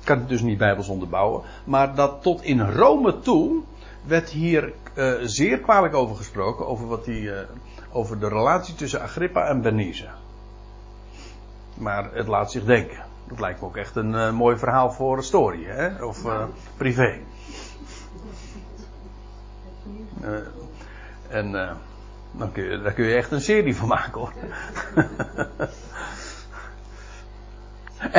ik 0.00 0.06
kan 0.06 0.18
het 0.18 0.28
dus 0.28 0.40
niet 0.40 0.58
Bijbels 0.58 0.88
onderbouwen, 0.88 1.42
maar 1.64 1.94
dat 1.94 2.22
tot 2.22 2.42
in 2.42 2.60
Rome 2.60 3.20
toe 3.20 3.62
werd 4.06 4.30
hier 4.30 4.72
uh, 4.94 5.14
zeer 5.22 5.58
kwalijk 5.58 5.94
over 5.94 6.16
gesproken, 6.16 6.66
over, 6.66 6.86
wat 6.86 7.04
die, 7.04 7.22
uh, 7.22 7.38
over 7.92 8.18
de 8.18 8.28
relatie 8.28 8.74
tussen 8.74 9.00
Agrippa 9.00 9.46
en 9.46 9.60
Bernice. 9.60 10.08
Maar 11.74 12.10
het 12.12 12.26
laat 12.26 12.50
zich 12.50 12.64
denken. 12.64 13.04
Dat 13.28 13.40
lijkt 13.40 13.60
me 13.60 13.66
ook 13.66 13.76
echt 13.76 13.96
een 13.96 14.12
uh, 14.12 14.30
mooi 14.32 14.58
verhaal 14.58 14.92
voor 14.92 15.16
een 15.16 15.22
story, 15.22 15.64
hè? 15.64 16.04
of 16.04 16.26
privé. 16.76 17.18
en 21.28 21.52
dan 22.32 22.52
kun 22.52 22.64
je, 22.64 22.80
daar 22.80 22.92
kun 22.92 23.04
je 23.04 23.14
echt 23.14 23.30
een 23.30 23.40
serie 23.40 23.76
van 23.76 23.88
maken 23.88 24.20
hoor. 24.20 24.32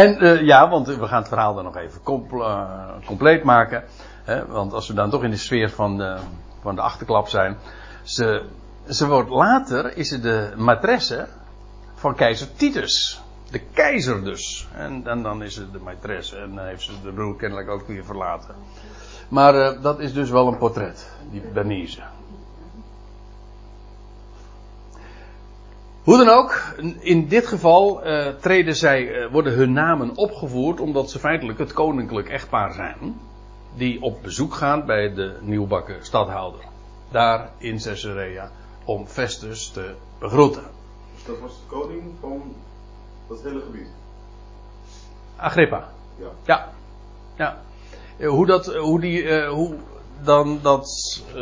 en 0.04 0.46
ja, 0.46 0.70
want 0.70 0.88
we 0.88 1.08
gaan 1.08 1.20
het 1.20 1.28
verhaal 1.28 1.54
dan 1.54 1.64
nog 1.64 1.78
even 1.78 2.04
compl 2.04 2.44
compleet 3.06 3.44
maken. 3.44 3.84
Hè? 4.24 4.46
Want 4.46 4.74
als 4.74 4.88
we 4.88 4.94
dan 4.94 5.10
toch 5.10 5.24
in 5.24 5.30
de 5.30 5.38
sfeer 5.38 5.70
van 5.70 5.98
de, 5.98 6.18
van 6.62 6.76
de 6.76 6.82
achterklap 6.82 7.28
zijn. 7.28 7.58
Ze, 8.04 8.46
ze 8.90 9.08
wordt 9.08 9.30
later, 9.30 9.98
is 9.98 10.08
ze 10.08 10.20
de 10.20 10.54
matresse 10.58 11.28
van 11.96 12.16
keizer 12.16 12.48
Titus. 12.56 13.22
De 13.52 13.60
keizer 13.60 14.24
dus. 14.24 14.68
En, 14.74 15.04
dan 15.04 15.44
is 15.44 15.56
het 15.56 15.74
de 15.74 15.80
maîtresse. 15.80 16.38
En 16.38 16.56
dan 16.56 16.66
heeft 16.66 16.82
ze 16.82 16.92
de 17.04 17.12
broer 17.12 17.36
kennelijk 17.36 17.70
ook 17.70 17.88
weer 17.88 18.06
verlaten. 18.06 18.56
Maar 19.30 19.56
uh, 19.56 19.82
dat 19.82 20.00
is 20.00 20.14
dus 20.14 20.30
wel 20.30 20.48
een 20.48 20.58
portret. 20.58 21.12
Die 21.32 21.42
Bernice. 21.54 22.02
Hoe 26.04 26.18
dan 26.18 26.30
ook, 26.30 26.74
in 27.00 27.28
dit 27.28 27.48
geval 27.48 28.08
uh, 28.08 28.28
treden 28.28 28.76
zij, 28.76 29.28
worden 29.32 29.54
hun 29.54 29.74
namen 29.74 30.16
opgevoerd 30.16 30.80
omdat 30.80 31.12
ze 31.12 31.20
feitelijk 31.20 31.60
het 31.60 31.74
koninklijk 31.74 32.30
echtpaar 32.30 32.74
zijn. 32.74 33.20
Die 33.76 34.02
op 34.02 34.22
bezoek 34.22 34.54
gaan 34.54 34.86
bij 34.86 35.14
de 35.14 35.38
nieuwbakken 35.42 36.06
stadhouder. 36.06 36.60
Daar 37.12 37.50
in 37.58 37.80
Caesarea 37.80 38.52
om 38.86 39.08
Festus 39.08 39.70
te 39.70 39.94
begroeten. 40.20 40.64
Dus 41.14 41.24
dat 41.26 41.40
was 41.40 41.52
de 41.52 41.76
koning 41.76 42.04
van 42.20 42.56
dat 43.28 43.42
hele 43.44 43.62
gebied? 43.62 43.88
Agrippa. 45.36 45.90
Ja. 46.20 46.28
Ja. 46.46 46.70
ja. 47.36 48.28
Hoe, 48.28 48.46
dat, 48.46 48.76
hoe, 48.76 49.00
die, 49.00 49.24
uh, 49.24 49.50
hoe 49.50 49.76
dan 50.24 50.60
dat 50.62 50.90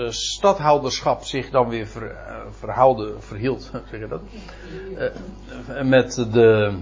stadhouderschap 0.10 1.24
zich 1.24 1.50
dan 1.50 1.70
weer 1.70 1.88
ver, 1.88 2.16
verhouden, 2.60 3.24
verhield, 3.24 3.72
zeg 3.90 4.00
je 4.00 4.08
dat? 4.08 4.22
met, 5.84 6.16
de, 6.32 6.80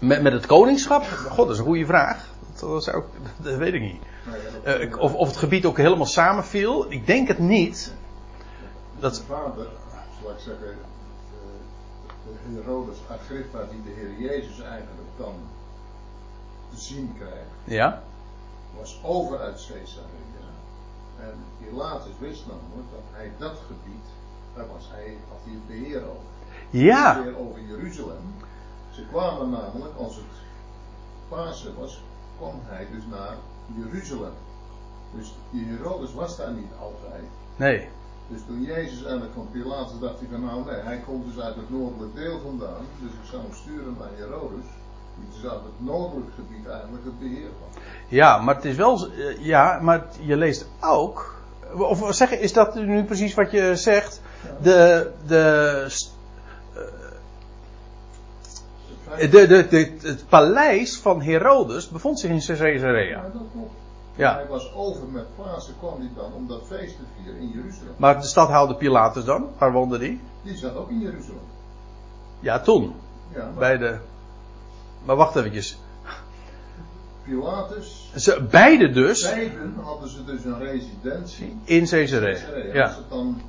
met, 0.00 0.22
met 0.22 0.32
het 0.32 0.46
koningschap? 0.46 1.04
God, 1.04 1.36
dat 1.36 1.50
is 1.50 1.58
een 1.58 1.64
goede 1.64 1.86
vraag. 1.86 2.31
Dat, 2.68 2.92
ook, 2.92 3.06
dat 3.42 3.56
weet 3.56 3.74
ik 3.74 3.80
niet. 3.80 4.02
of, 4.98 5.14
of 5.14 5.28
het 5.28 5.36
gebied 5.36 5.64
ook 5.64 5.76
helemaal 5.76 6.06
samenviel. 6.06 6.92
Ik 6.92 7.06
denk 7.06 7.28
het 7.28 7.38
niet. 7.38 7.94
Dat... 8.98 9.14
De 9.14 9.22
vader, 9.22 9.66
zal 10.22 10.30
ik 10.30 10.38
zeggen, 10.38 10.76
de 12.24 12.60
Herodes 12.60 12.98
Agrippa 13.08 13.64
die 13.70 13.82
de 13.82 14.00
Heer 14.00 14.30
Jezus 14.30 14.60
eigenlijk 14.60 15.08
dan 15.16 15.34
te 16.70 16.80
zien 16.80 17.14
krijgt, 17.18 17.50
ja? 17.64 18.02
was 18.78 19.00
over 19.02 19.38
uit 19.40 19.66
Caesarea. 19.68 20.10
En 21.18 21.34
Pilatus 21.58 22.12
wist 22.18 22.46
namelijk 22.46 22.90
dat 22.90 23.06
hij 23.10 23.32
dat 23.38 23.56
gebied, 23.66 24.06
daar 24.54 24.66
was 24.66 24.84
hij, 24.90 25.16
had 25.28 25.38
hij 25.44 25.52
het 25.52 25.66
beheer 25.66 26.02
over. 26.02 26.30
Ja. 26.70 27.14
Het 27.14 27.24
beheer 27.24 27.38
over 27.38 27.60
Jeruzalem. 27.60 28.34
Ze 28.90 29.06
kwamen 29.06 29.50
namelijk, 29.50 29.96
als 29.96 30.16
het 30.16 30.24
Pasen 31.28 31.78
was, 31.78 32.02
kwam 32.42 32.60
hij 32.64 32.86
dus 32.94 33.04
naar 33.10 33.34
Jeruzalem. 33.78 34.36
Dus 35.14 35.34
die 35.50 35.66
Herodes 35.66 36.12
was 36.14 36.36
daar 36.36 36.52
niet 36.52 36.72
altijd. 36.80 37.26
Nee. 37.56 37.88
Dus 38.28 38.40
toen 38.46 38.62
Jezus 38.62 39.02
eigenlijk 39.02 39.34
van 39.34 39.48
Pilatus 39.52 39.98
dacht 40.00 40.18
hij 40.18 40.28
van 40.30 40.44
nou 40.44 40.64
nee, 40.64 40.80
hij 40.80 41.00
komt 41.06 41.24
dus 41.26 41.44
uit 41.44 41.54
het 41.54 41.70
noordelijk 41.70 42.14
deel 42.14 42.40
vandaan. 42.40 42.84
Dus 43.00 43.10
ik 43.10 43.26
zou 43.30 43.42
hem 43.42 43.54
sturen 43.54 43.96
naar 43.98 44.08
Herodes. 44.16 44.66
Die 45.16 45.28
dus 45.34 45.50
uit 45.50 45.62
het 45.62 45.78
noordelijk 45.86 46.30
gebied 46.34 46.66
eigenlijk 46.66 47.04
het 47.04 47.18
beheer 47.18 47.50
van. 47.60 47.82
Ja, 48.08 48.38
maar 48.38 48.54
het 48.54 48.64
is 48.64 48.76
wel. 48.76 49.08
Ja, 49.38 49.78
maar 49.82 50.06
je 50.20 50.36
leest 50.36 50.66
ook. 50.80 51.40
Of 51.76 52.14
zeggen, 52.14 52.40
is 52.40 52.52
dat 52.52 52.74
nu 52.74 53.04
precies 53.04 53.34
wat 53.34 53.50
je 53.50 53.76
zegt? 53.76 54.20
De. 54.62 55.10
de 55.26 55.86
de, 59.18 59.28
de, 59.46 59.66
de, 59.68 59.92
het 60.02 60.24
paleis 60.28 60.96
van 60.98 61.22
Herodes 61.22 61.88
bevond 61.88 62.20
zich 62.20 62.30
in 62.30 62.56
Caesarea. 62.56 63.00
Ja. 63.00 63.24
Ja. 64.16 64.34
Hij 64.34 64.46
was 64.46 64.74
over 64.74 65.06
met 65.12 65.24
Pasen, 65.36 65.74
kwam 65.78 65.98
hij 65.98 66.10
dan 66.16 66.32
om 66.32 66.48
dat 66.48 66.62
feest 66.66 66.96
te 66.96 67.02
vieren 67.16 67.40
in 67.40 67.48
Jeruzalem. 67.48 67.94
Maar 67.96 68.20
de 68.20 68.26
stadhouder 68.26 68.76
Pilatus 68.76 69.24
dan? 69.24 69.48
Waar 69.58 69.72
woonde 69.72 69.98
die? 69.98 70.20
Die 70.42 70.56
zat 70.56 70.76
ook 70.76 70.90
in 70.90 71.00
Jeruzalem. 71.00 71.40
Ja, 72.40 72.60
toen. 72.60 72.94
Ja, 73.34 73.38
maar 73.44 73.52
Bij 73.54 73.78
de. 73.78 73.96
Maar 75.04 75.16
wacht 75.16 75.36
eventjes. 75.36 75.78
Pilatus, 77.24 78.10
Ze, 78.16 78.42
beide 78.50 78.90
dus 78.90 79.22
beiden 79.22 79.74
hadden 79.82 80.08
ze 80.08 80.24
dus 80.24 80.44
een 80.44 80.58
residentie. 80.58 81.56
in 81.64 81.86
Caesarea. 81.86 82.32
Caesarea. 82.32 82.64
Als 82.64 82.72
Ja. 82.74 82.86
het 82.96 83.08
dan 83.08 83.40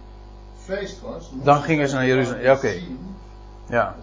feest 0.57 1.01
was, 1.01 1.29
Dan 1.43 1.61
gingen 1.61 1.89
ze 1.89 1.95
naar 1.95 2.05
Jeruzalem. 2.05 2.41
Ja, 2.41 2.53
oké. 2.53 2.73
Ja. 3.69 3.95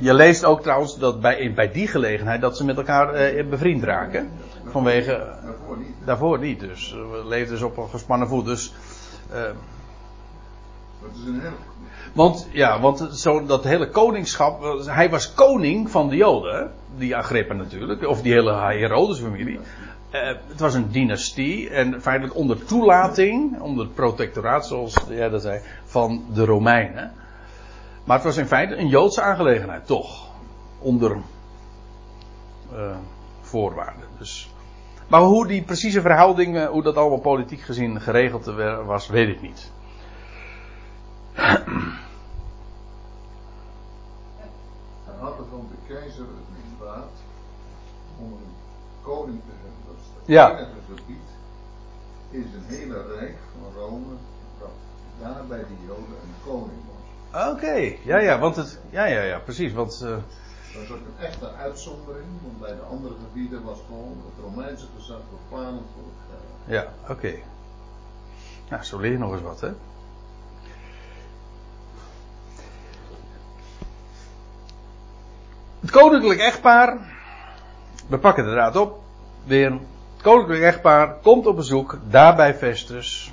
Je 0.00 0.14
leest 0.14 0.44
ook 0.44 0.62
trouwens 0.62 0.98
dat 0.98 1.20
bij, 1.20 1.52
bij 1.54 1.72
die 1.72 1.86
gelegenheid 1.88 2.40
dat 2.40 2.56
ze 2.56 2.64
met 2.64 2.76
elkaar 2.76 3.14
eh, 3.14 3.46
bevriend 3.46 3.82
raken. 3.82 4.30
Vanwege. 4.64 5.26
Daarvoor 6.04 6.38
niet. 6.38 6.60
Dus 6.60 6.92
eh, 6.92 7.10
we 7.10 7.26
leefden 7.28 7.50
dus 7.52 7.62
op 7.62 7.76
een 7.76 7.88
gespannen 7.88 8.28
voet. 8.28 8.44
Dus. 8.44 8.72
is 11.14 11.26
een 11.26 11.40
heel. 11.40 11.50
want 12.12 12.48
ja, 12.50 12.80
want 12.80 13.08
zo, 13.12 13.46
dat 13.46 13.64
hele 13.64 13.88
koningschap. 13.90 14.62
eh, 14.62 14.86
Hij 14.94 15.10
was 15.10 15.34
koning 15.34 15.90
van 15.90 16.08
de 16.08 16.16
Joden. 16.16 16.70
Die 16.96 17.16
Agrippa 17.16 17.54
natuurlijk. 17.54 18.06
Of 18.06 18.22
die 18.22 18.32
hele 18.32 18.52
Herodes-familie. 18.52 19.58
Het 20.10 20.60
was 20.60 20.74
een 20.74 20.90
dynastie. 20.90 21.70
En 21.70 22.02
feitelijk 22.02 22.36
onder 22.36 22.64
toelating. 22.64 23.60
Onder 23.60 23.86
protectoraat, 23.86 24.66
zoals 24.66 24.96
jij 25.08 25.28
dat 25.28 25.42
zei. 25.42 25.60
Van 25.84 26.24
de 26.32 26.44
Romeinen. 26.44 27.12
Maar 28.04 28.16
het 28.16 28.24
was 28.24 28.36
in 28.36 28.46
feite 28.46 28.76
een 28.76 28.88
Joodse 28.88 29.22
aangelegenheid, 29.22 29.86
toch? 29.86 30.26
Onder 30.78 31.16
eh, 32.72 32.96
voorwaarden. 33.40 34.08
Dus. 34.18 34.50
Maar 35.08 35.20
hoe 35.20 35.46
die 35.46 35.62
precieze 35.62 36.00
verhouding, 36.00 36.66
hoe 36.66 36.82
dat 36.82 36.96
allemaal 36.96 37.18
politiek 37.18 37.60
gezien 37.60 38.00
geregeld 38.00 38.44
was, 38.86 39.08
weet 39.08 39.28
ik 39.28 39.40
niet. 39.40 39.70
Hij 45.04 45.14
had 45.18 45.38
er 45.38 45.44
van 45.50 45.68
de 45.70 45.94
keizer 45.94 46.24
het 46.24 46.48
misdaad 46.64 47.10
om 48.18 48.32
een 48.32 48.54
koning 49.02 49.40
te 49.40 49.52
hebben. 49.62 49.80
Dat 49.86 49.96
is 50.00 50.06
het 50.14 50.26
Ja. 50.26 50.50
enige 50.50 50.70
gebied 50.94 51.28
in 52.30 52.50
zijn 52.52 52.78
hele 52.78 53.06
rijk 53.18 53.36
van 53.52 53.82
Rome 53.82 54.14
dat 54.58 54.70
daar 55.20 55.46
bij 55.46 55.58
de 55.58 55.76
Joden 55.86 56.16
een 56.22 56.34
koning 56.44 56.80
was. 56.86 56.93
Oké, 57.34 57.96
ja, 58.04 58.18
ja, 58.18 58.38
want 58.38 58.56
het, 58.56 58.80
ja, 58.90 59.04
ja, 59.04 59.22
ja, 59.22 59.38
precies, 59.38 59.72
want, 59.72 60.00
eh, 60.02 60.08
Dat 60.08 60.82
is 60.82 60.90
ook 60.90 60.96
een 60.96 61.24
echte 61.24 61.52
uitzondering, 61.52 62.26
want 62.42 62.60
bij 62.60 62.74
de 62.74 62.82
andere 62.82 63.14
gebieden 63.14 63.62
was 63.64 63.78
gewoon 63.86 64.22
het 64.24 64.44
Romeinse 64.44 64.86
gezag 64.96 65.20
bepalend 65.30 65.86
voor 65.94 66.04
het 66.04 66.24
ja, 66.66 66.86
oké. 67.08 67.34
Nou, 68.70 68.84
zo 68.84 68.98
leer 68.98 69.10
je 69.10 69.18
nog 69.18 69.32
eens 69.32 69.42
wat, 69.42 69.60
hè? 69.60 69.70
Het 75.80 75.90
koninklijk 75.90 76.40
echtpaar, 76.40 76.98
we 78.06 78.18
pakken 78.18 78.44
de 78.44 78.50
draad 78.50 78.76
op, 78.76 79.00
weer. 79.44 79.70
Het 79.72 80.22
koninklijk 80.22 80.62
echtpaar 80.62 81.14
komt 81.22 81.46
op 81.46 81.56
bezoek, 81.56 81.98
daar 82.08 82.36
bij 82.36 82.54
Festus, 82.54 83.32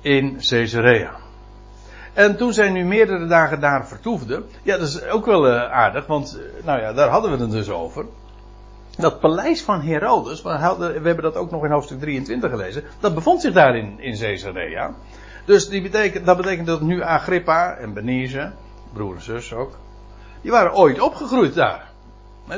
in 0.00 0.36
Caesarea. 0.40 1.21
En 2.12 2.36
toen 2.36 2.52
zij 2.52 2.70
nu 2.70 2.84
meerdere 2.84 3.26
dagen 3.26 3.60
daar 3.60 3.86
vertoefden, 3.86 4.44
ja, 4.62 4.78
dat 4.78 4.88
is 4.88 5.04
ook 5.04 5.26
wel 5.26 5.48
eh, 5.48 5.72
aardig, 5.72 6.06
want, 6.06 6.38
eh, 6.38 6.64
nou 6.64 6.80
ja, 6.80 6.92
daar 6.92 7.08
hadden 7.08 7.30
we 7.30 7.42
het 7.42 7.50
dus 7.50 7.70
over. 7.70 8.04
Dat 8.98 9.20
paleis 9.20 9.62
van 9.62 9.80
Herodes, 9.80 10.42
we, 10.42 10.76
we 10.78 11.06
hebben 11.06 11.22
dat 11.22 11.36
ook 11.36 11.50
nog 11.50 11.64
in 11.64 11.70
hoofdstuk 11.70 12.00
23 12.00 12.50
gelezen, 12.50 12.84
dat 13.00 13.14
bevond 13.14 13.40
zich 13.40 13.52
daar 13.52 13.76
in, 13.76 14.00
in 14.00 14.18
Caesarea. 14.18 14.94
Dus 15.44 15.68
die 15.68 15.82
betekent, 15.82 16.26
dat 16.26 16.36
betekent 16.36 16.66
dat 16.66 16.80
nu 16.80 17.02
Agrippa 17.02 17.76
en 17.76 17.92
Benize, 17.92 18.52
broer 18.92 19.14
en 19.14 19.22
zus 19.22 19.52
ook, 19.52 19.78
die 20.40 20.50
waren 20.50 20.74
ooit 20.74 21.00
opgegroeid 21.00 21.54
daar. 21.54 21.90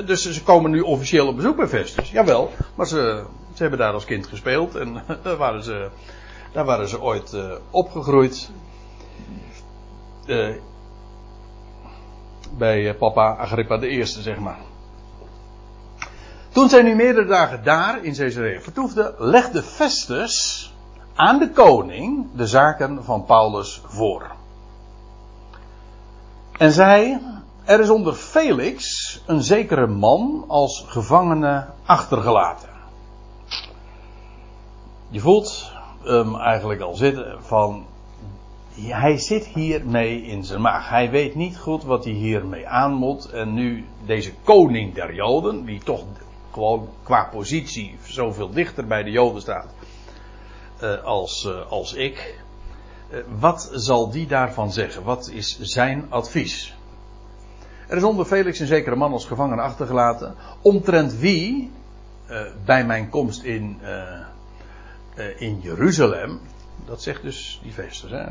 Dus 0.05 0.33
ze 0.33 0.43
komen 0.43 0.71
nu 0.71 0.81
officieel 0.81 1.27
op 1.27 1.37
bezoek 1.37 1.57
bij 1.57 1.69
Festus. 1.69 2.11
Jawel, 2.11 2.51
maar 2.75 2.87
ze, 2.87 3.25
ze 3.55 3.63
hebben 3.63 3.79
daar 3.79 3.93
als 3.93 4.05
kind 4.05 4.27
gespeeld 4.27 4.75
en 4.75 5.03
daar 5.23 5.37
waren 5.37 5.63
ze, 5.63 5.89
daar 6.53 6.65
waren 6.65 6.89
ze 6.89 7.01
ooit 7.01 7.33
eh, 7.33 7.53
opgegroeid. 7.71 8.51
Eh, 10.27 10.55
bij 12.57 12.89
eh, 12.89 12.99
papa 12.99 13.37
Agrippa 13.37 13.77
de 13.77 13.89
Eerste, 13.89 14.23
zeg 14.23 14.39
maar. 14.39 14.59
Toen 16.53 16.69
zij 16.69 16.83
nu 16.83 16.95
meerdere 16.95 17.27
dagen 17.27 17.65
daar 17.65 18.05
in 18.05 18.15
Caesarea 18.15 18.61
vertoefden, 18.61 19.15
legde 19.19 19.63
Festus 19.63 20.73
aan 21.15 21.39
de 21.39 21.51
koning 21.51 22.27
de 22.35 22.47
zaken 22.47 23.05
van 23.05 23.25
Paulus 23.25 23.81
voor. 23.87 24.31
En 26.59 26.73
zei, 26.73 27.19
er 27.65 27.81
is 27.81 27.91
onder 27.91 28.15
Felix 28.15 29.23
een 29.27 29.43
zekere 29.43 29.87
man 29.87 30.45
als 30.49 30.85
gevangene 30.87 31.67
achtergelaten. 31.85 32.69
Je 35.09 35.21
voelt 35.21 35.73
hem 36.03 36.37
eigenlijk 36.37 36.81
al 36.81 36.95
zitten 36.95 37.39
van, 37.41 37.87
hij 38.81 39.19
zit 39.19 39.47
hiermee 39.47 40.23
in 40.23 40.45
zijn 40.45 40.61
maag. 40.61 40.89
Hij 40.89 41.11
weet 41.11 41.35
niet 41.35 41.57
goed 41.57 41.85
wat 41.85 42.05
hij 42.05 42.13
hiermee 42.13 42.69
aan 42.69 42.93
moet. 42.93 43.31
En 43.31 43.55
nu 43.55 43.85
deze 44.07 44.33
koning 44.43 44.95
der 44.95 45.15
Joden, 45.15 45.65
die 45.65 45.81
toch 45.81 46.05
gewoon 46.53 46.89
qua 47.03 47.25
positie 47.25 47.97
zoveel 48.05 48.51
dichter 48.51 48.87
bij 48.87 49.03
de 49.03 49.11
Joden 49.11 49.41
staat 49.41 49.75
eh, 50.81 51.03
als, 51.05 51.47
eh, 51.47 51.71
als 51.71 51.95
ik. 51.95 52.41
Eh, 53.11 53.19
wat 53.39 53.71
zal 53.73 54.11
die 54.11 54.27
daarvan 54.27 54.73
zeggen? 54.73 55.03
Wat 55.03 55.31
is 55.33 55.61
zijn 55.61 56.07
advies? 56.09 56.75
Er 57.89 57.97
is 57.97 58.03
onder 58.03 58.25
Felix 58.25 58.59
een 58.59 58.67
zekere 58.67 58.97
man 58.97 59.13
als 59.13 59.25
gevangene 59.25 59.63
achtergelaten, 59.63 60.35
omtrent 60.63 61.19
wie 61.19 61.71
bij 62.65 62.85
mijn 62.85 63.09
komst 63.09 63.43
in, 63.43 63.79
in 65.37 65.61
Jeruzalem, 65.61 66.41
dat 66.85 67.03
zegt 67.03 67.23
dus 67.23 67.61
die 67.63 67.73
Festus, 67.73 68.11
hè, 68.11 68.25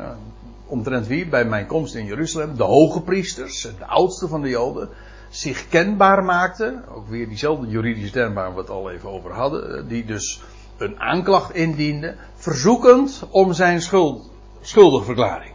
omtrent 0.66 1.06
wie 1.06 1.26
bij 1.26 1.44
mijn 1.44 1.66
komst 1.66 1.94
in 1.94 2.04
Jeruzalem 2.04 2.56
de 2.56 2.62
hoge 2.62 3.02
priesters, 3.02 3.62
de 3.78 3.86
oudste 3.86 4.28
van 4.28 4.42
de 4.42 4.48
Joden, 4.48 4.88
zich 5.28 5.68
kenbaar 5.68 6.24
maakten, 6.24 6.88
ook 6.88 7.08
weer 7.08 7.28
diezelfde 7.28 7.66
juridische 7.66 8.12
term 8.12 8.34
waar 8.34 8.54
we 8.54 8.60
het 8.60 8.70
al 8.70 8.90
even 8.90 9.08
over 9.10 9.32
hadden, 9.32 9.76
eh, 9.76 9.88
die 9.88 10.04
dus 10.04 10.42
een 10.76 11.00
aanklacht 11.00 11.54
indiende, 11.54 12.16
verzoekend 12.34 13.26
om 13.30 13.52
zijn 13.52 13.82
schuld, 13.82 14.30
schuldigverklaring. 14.60 15.52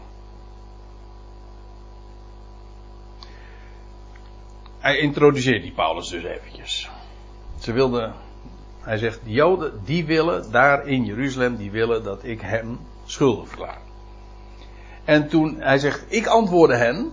Hij 4.79 4.97
introduceert 4.97 5.61
die 5.61 5.73
Paulus 5.73 6.09
dus 6.09 6.23
eventjes. 6.23 6.89
Ze 7.59 7.71
wilden, 7.71 8.13
hij 8.81 8.97
zegt, 8.97 9.19
de 9.23 9.31
Joden 9.31 9.81
die 9.85 10.05
willen 10.05 10.51
daar 10.51 10.87
in 10.87 11.05
Jeruzalem, 11.05 11.55
die 11.55 11.71
willen 11.71 12.03
dat 12.03 12.23
ik 12.23 12.41
hem 12.41 12.79
schuldig 13.05 13.47
verklaar. 13.47 13.77
En 15.05 15.27
toen 15.27 15.55
hij 15.59 15.77
zegt, 15.77 16.03
ik 16.07 16.27
antwoordde 16.27 16.75
hen 16.75 17.11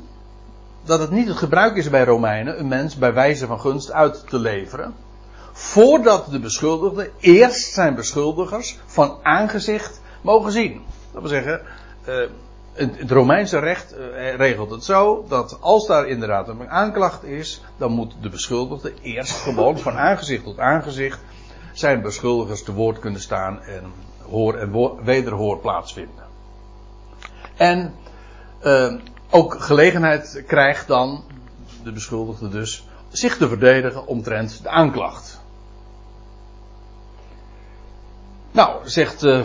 dat 0.84 1.00
het 1.00 1.10
niet 1.10 1.28
het 1.28 1.36
gebruik 1.36 1.76
is 1.76 1.90
bij 1.90 2.04
Romeinen 2.04 2.58
een 2.58 2.68
mens 2.68 2.96
bij 2.96 3.12
wijze 3.12 3.46
van 3.46 3.60
gunst 3.60 3.92
uit 3.92 4.28
te 4.28 4.38
leveren, 4.38 4.94
voordat 5.52 6.30
de 6.30 6.38
beschuldigde 6.38 7.10
eerst 7.20 7.72
zijn 7.72 7.94
beschuldigers 7.94 8.78
van 8.86 9.18
aangezicht 9.22 10.00
mogen 10.20 10.52
zien. 10.52 10.82
Dat 11.12 11.20
wil 11.20 11.30
zeggen, 11.30 11.60
eh, 12.04 12.14
het, 12.72 12.98
het 12.98 13.10
Romeinse 13.10 13.58
recht 13.58 13.92
eh, 13.92 14.34
regelt 14.34 14.70
het 14.70 14.84
zo 14.84 15.24
dat 15.28 15.58
als 15.60 15.86
daar 15.86 16.08
inderdaad 16.08 16.48
een 16.48 16.70
aanklacht 16.70 17.24
is, 17.24 17.62
dan 17.76 17.92
moet 17.92 18.14
de 18.20 18.28
beschuldigde 18.28 18.92
eerst 19.02 19.32
gewoon 19.32 19.78
van 19.78 19.96
aangezicht 19.96 20.44
tot 20.44 20.58
aangezicht 20.58 21.20
zijn 21.78 22.02
beschuldigers 22.02 22.62
te 22.62 22.72
woord 22.72 22.98
kunnen 22.98 23.20
staan 23.20 23.62
en 23.62 23.92
hoor 24.28 24.54
en 24.54 25.04
wederhoor 25.04 25.58
plaatsvinden. 25.58 26.24
En 27.56 27.94
eh, 28.60 28.94
ook 29.30 29.60
gelegenheid 29.60 30.44
krijgt 30.46 30.86
dan 30.86 31.24
de 31.84 31.92
beschuldigde 31.92 32.48
dus 32.48 32.88
zich 33.08 33.36
te 33.36 33.48
verdedigen 33.48 34.06
omtrent 34.06 34.62
de 34.62 34.68
aanklacht. 34.68 35.40
Nou, 38.50 38.88
zegt 38.88 39.22
eh, 39.22 39.40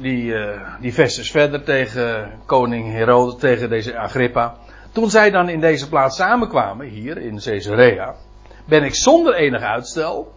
die, 0.00 0.34
eh, 0.34 0.60
die 0.80 0.92
Festus 0.92 1.30
verder 1.30 1.64
tegen 1.64 2.32
koning 2.46 2.92
Herodes, 2.92 3.40
tegen 3.40 3.68
deze 3.68 3.98
Agrippa. 3.98 4.56
Toen 4.92 5.10
zij 5.10 5.30
dan 5.30 5.48
in 5.48 5.60
deze 5.60 5.88
plaats 5.88 6.16
samenkwamen, 6.16 6.86
hier 6.86 7.18
in 7.18 7.40
Caesarea, 7.40 8.14
ben 8.64 8.84
ik 8.84 8.94
zonder 8.94 9.34
enig 9.34 9.62
uitstel, 9.62 10.32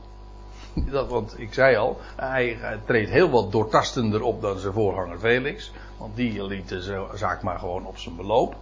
dat, 0.92 1.10
want 1.10 1.40
ik 1.40 1.54
zei 1.54 1.76
al, 1.76 1.98
hij, 2.16 2.58
hij 2.60 2.80
treedt 2.86 3.10
heel 3.10 3.30
wat 3.30 3.52
doortastender 3.52 4.22
op 4.22 4.42
dan 4.42 4.60
zijn 4.60 4.74
voorganger 4.74 5.20
Felix, 5.20 5.72
want 5.98 6.16
die 6.16 6.44
liet 6.44 6.70
de 6.70 6.82
za- 6.82 7.16
zaak 7.16 7.42
maar 7.42 7.60
gewoon 7.60 7.86
op 7.86 7.98
zijn 7.98 8.16
beloop. 8.16 8.56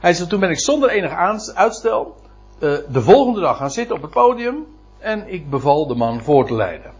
Hij 0.00 0.14
zei, 0.14 0.28
toen 0.28 0.40
ben 0.40 0.50
ik 0.50 0.60
zonder 0.60 0.90
enig 0.90 1.12
uitstel 1.54 2.16
eh, 2.58 2.76
de 2.88 3.00
volgende 3.00 3.40
dag 3.40 3.56
gaan 3.56 3.70
zitten 3.70 3.96
op 3.96 4.02
het 4.02 4.10
podium 4.10 4.66
en 4.98 5.32
ik 5.32 5.50
beval 5.50 5.86
de 5.86 5.94
man 5.94 6.22
voor 6.22 6.46
te 6.46 6.54
leiden. 6.54 6.92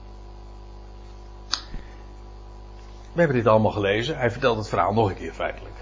We 3.12 3.20
hebben 3.20 3.36
dit 3.36 3.46
allemaal 3.46 3.70
gelezen. 3.70 4.18
Hij 4.18 4.30
vertelt 4.30 4.56
het 4.56 4.68
verhaal 4.68 4.92
nog 4.92 5.08
een 5.08 5.14
keer 5.14 5.32
feitelijk. 5.32 5.74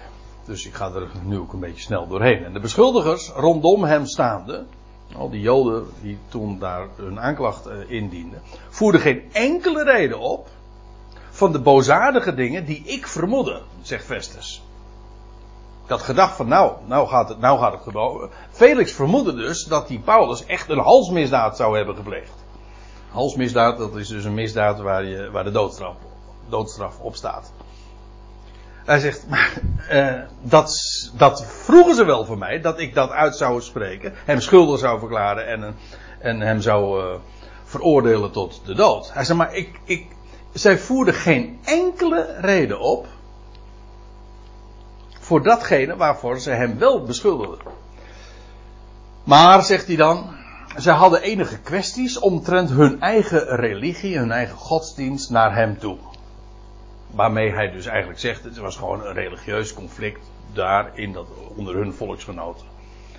Dus 0.45 0.65
ik 0.65 0.73
ga 0.73 0.91
er 0.93 1.07
nu 1.23 1.39
ook 1.39 1.53
een 1.53 1.59
beetje 1.59 1.81
snel 1.81 2.07
doorheen. 2.07 2.43
En 2.45 2.53
de 2.53 2.59
beschuldigers 2.59 3.29
rondom 3.29 3.83
hem 3.83 4.05
staande, 4.05 4.65
al 5.17 5.29
die 5.29 5.41
Joden 5.41 5.87
die 6.01 6.17
toen 6.29 6.59
daar 6.59 6.87
hun 6.95 7.19
aanklacht 7.19 7.65
eh, 7.65 7.75
indienden, 7.87 8.41
voerden 8.69 9.01
geen 9.01 9.29
enkele 9.31 9.83
reden 9.83 10.19
op 10.19 10.47
van 11.29 11.51
de 11.51 11.59
boosaardige 11.59 12.33
dingen 12.33 12.65
die 12.65 12.83
ik 12.85 13.07
vermoedde, 13.07 13.61
zegt 13.81 14.05
Festus. 14.05 14.63
Ik 15.83 15.89
had 15.89 16.01
gedacht 16.01 16.35
van 16.35 16.47
nou, 16.47 16.73
nou 16.85 17.07
gaat 17.07 17.29
het, 17.29 17.39
nou 17.39 17.59
gaat 17.59 17.85
het. 17.85 18.31
Felix 18.51 18.91
vermoedde 18.91 19.33
dus 19.33 19.63
dat 19.63 19.87
die 19.87 19.99
Paulus 19.99 20.45
echt 20.45 20.69
een 20.69 20.79
halsmisdaad 20.79 21.57
zou 21.57 21.77
hebben 21.77 21.95
gepleegd. 21.95 22.43
Halsmisdaad, 23.11 23.77
dat 23.77 23.95
is 23.95 24.07
dus 24.07 24.25
een 24.25 24.33
misdaad 24.33 24.79
waar, 24.79 25.05
je, 25.05 25.31
waar 25.31 25.43
de 25.43 25.51
doodstraf, 25.51 25.95
doodstraf 26.49 26.99
op 26.99 27.15
staat. 27.15 27.51
Hij 28.85 28.99
zegt, 28.99 29.27
maar 29.29 29.53
eh, 29.89 30.19
dat, 30.41 30.71
dat 31.17 31.45
vroegen 31.45 31.95
ze 31.95 32.05
wel 32.05 32.25
van 32.25 32.37
mij, 32.37 32.61
dat 32.61 32.79
ik 32.79 32.93
dat 32.93 33.09
uit 33.09 33.35
zou 33.35 33.61
spreken, 33.61 34.13
hem 34.25 34.39
schuldig 34.39 34.79
zou 34.79 34.99
verklaren 34.99 35.47
en, 35.47 35.75
en 36.19 36.39
hem 36.39 36.61
zou 36.61 37.01
eh, 37.01 37.19
veroordelen 37.63 38.31
tot 38.31 38.61
de 38.65 38.73
dood. 38.73 39.13
Hij 39.13 39.23
zegt, 39.23 39.37
maar 39.37 39.53
ik, 39.53 39.79
ik, 39.83 40.05
zij 40.53 40.77
voerden 40.77 41.13
geen 41.13 41.59
enkele 41.63 42.35
reden 42.39 42.79
op 42.79 43.07
voor 45.19 45.43
datgene 45.43 45.95
waarvoor 45.95 46.39
ze 46.39 46.49
hem 46.49 46.77
wel 46.77 47.03
beschuldigden. 47.03 47.71
Maar, 49.23 49.63
zegt 49.63 49.87
hij 49.87 49.95
dan, 49.95 50.35
ze 50.77 50.91
hadden 50.91 51.21
enige 51.21 51.59
kwesties 51.59 52.19
omtrent 52.19 52.69
hun 52.69 53.01
eigen 53.01 53.45
religie, 53.55 54.17
hun 54.17 54.31
eigen 54.31 54.57
godsdienst 54.57 55.29
naar 55.29 55.55
hem 55.55 55.79
toe. 55.79 55.97
Waarmee 57.15 57.51
hij 57.51 57.71
dus 57.71 57.85
eigenlijk 57.85 58.19
zegt, 58.19 58.43
het 58.43 58.57
was 58.57 58.77
gewoon 58.77 59.05
een 59.05 59.13
religieus 59.13 59.73
conflict 59.73 60.19
daar 60.53 60.91
in 60.93 61.13
dat, 61.13 61.27
onder 61.55 61.75
hun 61.75 61.93
volksgenoten. 61.93 62.65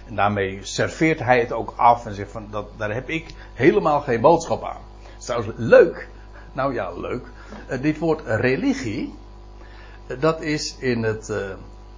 En 0.06 0.14
daarmee 0.14 0.58
serveert 0.62 1.18
hij 1.18 1.38
het 1.38 1.52
ook 1.52 1.74
af 1.76 2.06
en 2.06 2.14
zegt 2.14 2.30
van, 2.30 2.46
dat, 2.50 2.68
daar 2.76 2.94
heb 2.94 3.08
ik 3.08 3.26
helemaal 3.54 4.00
geen 4.00 4.20
boodschap 4.20 4.64
aan. 4.64 4.80
Is 5.18 5.24
trouwens 5.24 5.52
leuk. 5.56 6.08
Nou 6.52 6.74
ja, 6.74 6.92
leuk. 6.92 7.26
Eh, 7.66 7.82
dit 7.82 7.98
woord 7.98 8.22
religie, 8.26 9.14
eh, 10.06 10.20
dat 10.20 10.40
is 10.40 10.76
in 10.78 11.02
het 11.02 11.28
eh, 11.28 11.54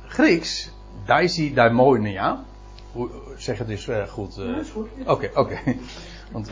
Grieks 0.07 0.71
daisi 1.05 1.55
daimonia. 1.55 2.45
Hoe, 2.93 3.11
zeg 3.37 3.59
het 3.59 3.69
eens 3.69 3.89
eh, 3.89 4.09
goed. 4.09 4.35
Ja, 4.35 4.59
is 4.59 4.71
goed. 4.71 4.89
Oké, 5.07 5.31
oké. 5.35 5.59
Want 6.33 6.51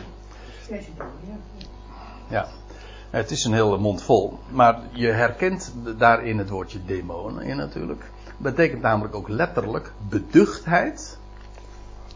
ja. 2.29 2.49
Het 3.15 3.31
is 3.31 3.45
een 3.45 3.53
hele 3.53 3.79
mond 3.79 4.03
vol. 4.03 4.39
Maar 4.51 4.79
je 4.93 5.07
herkent 5.07 5.73
daarin 5.99 6.39
het 6.39 6.49
woordje 6.49 6.85
demonen 6.85 7.43
in 7.43 7.57
natuurlijk. 7.57 8.11
Betekent 8.37 8.83
namelijk 8.83 9.15
ook 9.15 9.29
letterlijk 9.29 9.93
beduchtheid. 10.09 11.19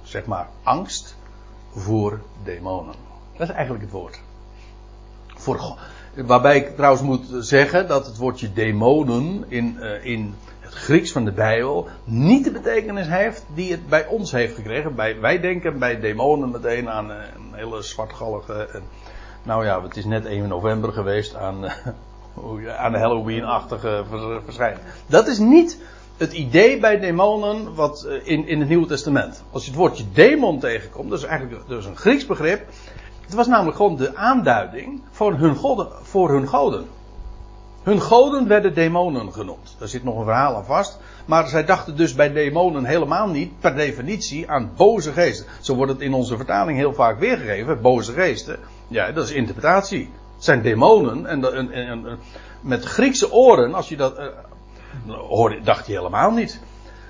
Zeg 0.02 0.26
maar 0.26 0.48
angst 0.62 1.16
voor 1.70 2.20
demonen. 2.44 2.94
Dat 3.36 3.48
is 3.48 3.54
eigenlijk 3.54 3.84
het 3.84 3.92
woord. 3.92 4.20
Voor, 5.26 5.78
waarbij 6.14 6.56
ik 6.56 6.76
trouwens 6.76 7.02
moet 7.02 7.26
zeggen 7.46 7.88
dat 7.88 8.06
het 8.06 8.16
woordje 8.16 8.52
demonen 8.52 9.44
in, 9.48 9.80
eh, 9.80 10.04
in 10.04 10.34
het 10.60 10.74
Grieks 10.74 11.12
van 11.12 11.24
de 11.24 11.32
Bijbel 11.32 11.88
niet 12.04 12.44
de 12.44 12.50
betekenis 12.50 13.06
heeft 13.06 13.44
die 13.54 13.70
het 13.70 13.88
bij 13.88 14.06
ons 14.06 14.32
heeft 14.32 14.54
gekregen. 14.54 14.94
Bij, 14.94 15.20
wij 15.20 15.40
denken 15.40 15.78
bij 15.78 16.00
demonen 16.00 16.50
meteen 16.50 16.88
aan 16.90 17.12
eh, 17.12 17.16
een 17.34 17.54
hele 17.54 17.82
zwartgallige. 17.82 18.82
Nou 19.42 19.64
ja, 19.64 19.82
het 19.82 19.96
is 19.96 20.04
net 20.04 20.24
1 20.24 20.48
november 20.48 20.92
geweest 20.92 21.34
aan, 21.34 21.64
aan 22.78 22.92
de 22.92 22.98
Halloween-achtige 22.98 24.04
vers- 24.10 24.42
verschijning. 24.44 24.80
Dat 25.06 25.26
is 25.26 25.38
niet 25.38 25.78
het 26.16 26.32
idee 26.32 26.78
bij 26.78 26.98
demonen 26.98 27.74
wat 27.74 28.02
eh, 28.02 28.26
in, 28.26 28.46
in 28.46 28.58
het 28.58 28.68
Nieuwe 28.68 28.86
Testament. 28.86 29.42
Als 29.50 29.64
je 29.64 29.70
het 29.70 29.78
woordje 29.78 30.04
demon 30.12 30.58
tegenkomt, 30.58 31.10
dat 31.10 31.18
is 31.18 31.24
eigenlijk 31.24 31.68
dat 31.68 31.78
is 31.78 31.86
een 31.86 31.96
Grieks 31.96 32.26
begrip. 32.26 32.66
Het 33.24 33.34
was 33.34 33.46
namelijk 33.46 33.76
gewoon 33.76 33.96
de 33.96 34.16
aanduiding 34.16 35.02
voor 35.10 35.34
hun, 35.34 35.54
godden, 35.54 35.88
voor 36.02 36.30
hun 36.30 36.48
goden. 36.48 36.86
Hun 37.82 38.00
goden 38.00 38.48
werden 38.48 38.74
demonen 38.74 39.32
genoemd. 39.32 39.76
Daar 39.78 39.88
zit 39.88 40.04
nog 40.04 40.18
een 40.18 40.24
verhaal 40.24 40.56
aan 40.56 40.64
vast. 40.64 40.98
Maar 41.26 41.48
zij 41.48 41.64
dachten 41.64 41.96
dus 41.96 42.14
bij 42.14 42.32
demonen 42.32 42.84
helemaal 42.84 43.28
niet 43.28 43.60
per 43.60 43.74
definitie 43.74 44.50
aan 44.50 44.70
boze 44.76 45.12
geesten. 45.12 45.46
Zo 45.60 45.74
wordt 45.74 45.92
het 45.92 46.00
in 46.00 46.12
onze 46.14 46.36
vertaling 46.36 46.78
heel 46.78 46.92
vaak 46.94 47.18
weergegeven. 47.18 47.80
Boze 47.80 48.12
geesten. 48.12 48.58
Ja, 48.88 49.12
dat 49.12 49.24
is 49.24 49.30
interpretatie. 49.32 50.10
Het 50.34 50.44
zijn 50.44 50.62
demonen. 50.62 51.26
En, 51.26 51.54
en, 51.54 51.72
en- 51.72 52.18
met 52.60 52.84
Griekse 52.84 53.32
oren, 53.32 53.74
als 53.74 53.88
je 53.88 53.96
dat. 53.96 54.16
eh, 54.16 54.26
hoorde, 55.06 55.60
dacht 55.60 55.86
je 55.86 55.92
helemaal 55.92 56.30
niet. 56.30 56.60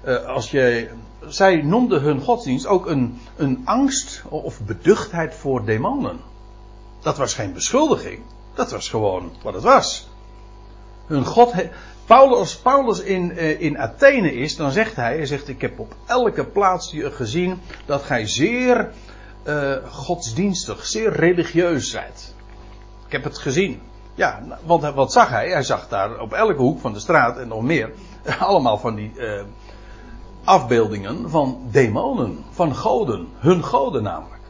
Eh, 0.02 0.24
als 0.24 0.50
je, 0.50 0.88
zij 1.28 1.62
noemden 1.62 2.00
hun 2.00 2.20
godsdienst 2.20 2.66
ook 2.66 2.86
een, 2.86 3.20
een 3.36 3.62
angst 3.64 4.22
of 4.28 4.60
beduchtheid 4.60 5.34
voor 5.34 5.64
demonen. 5.64 6.20
Dat 7.00 7.16
was 7.18 7.34
geen 7.34 7.52
beschuldiging. 7.52 8.20
Dat 8.54 8.70
was 8.70 8.88
gewoon 8.88 9.30
wat 9.42 9.54
het 9.54 9.62
was. 9.62 10.08
Hun 11.06 11.24
God. 11.24 11.52
Paulus, 12.06 12.38
als 12.38 12.56
Paulus 12.56 13.00
in, 13.00 13.36
eh, 13.38 13.60
in 13.60 13.78
Athene 13.78 14.32
is, 14.34 14.56
dan 14.56 14.70
zegt 14.70 14.96
hij: 14.96 15.16
hij 15.16 15.26
zegt, 15.26 15.48
Ik 15.48 15.60
heb 15.60 15.78
op 15.78 15.94
elke 16.06 16.44
plaats 16.44 16.94
gezien 16.96 17.60
dat 17.86 18.02
gij 18.02 18.26
zeer 18.26 18.90
eh, 19.48 19.72
godsdienstig, 19.90 20.86
zeer 20.86 21.12
religieus 21.12 21.90
zijt. 21.90 22.34
Ik 23.06 23.12
heb 23.12 23.24
het 23.24 23.38
gezien. 23.38 23.80
Ja, 24.14 24.42
nou, 24.46 24.60
want 24.64 24.82
hij- 24.82 24.92
wat 24.92 25.12
zag 25.12 25.28
hij? 25.28 25.48
Hij 25.48 25.62
zag 25.62 25.88
daar 25.88 26.20
op 26.20 26.32
elke 26.32 26.60
hoek 26.60 26.80
van 26.80 26.92
de 26.92 26.98
straat 27.00 27.36
en 27.38 27.48
nog 27.48 27.62
meer. 27.62 27.92
Allemaal 28.38 28.78
van 28.78 28.94
die. 28.94 29.12
eh, 29.18 29.42
afbeeldingen 30.44 31.30
van 31.30 31.68
demonen, 31.70 32.44
van 32.50 32.74
goden, 32.74 33.28
hun 33.38 33.64
goden 33.64 34.02
namelijk. 34.02 34.42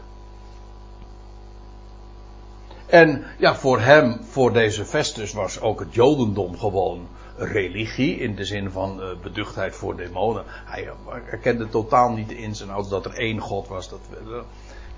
En 2.86 3.24
ja, 3.38 3.54
voor 3.54 3.80
hem, 3.80 4.20
voor 4.30 4.52
deze 4.52 4.84
Festus, 4.84 5.32
was 5.32 5.60
ook 5.60 5.80
het 5.80 5.94
Jodendom 5.94 6.58
gewoon 6.58 7.08
religie. 7.36 8.16
In 8.18 8.34
de 8.34 8.44
zin 8.44 8.70
van 8.70 9.00
beduchtheid 9.22 9.74
voor 9.74 9.96
demonen. 9.96 10.44
Hij 10.46 10.88
erkende 11.30 11.68
totaal 11.68 12.10
niet 12.10 12.60
en 12.60 12.70
outs 12.70 12.88
dat 12.88 13.04
er 13.04 13.14
één 13.14 13.38
God 13.40 13.68
was. 13.68 13.88
Dat, 13.88 14.00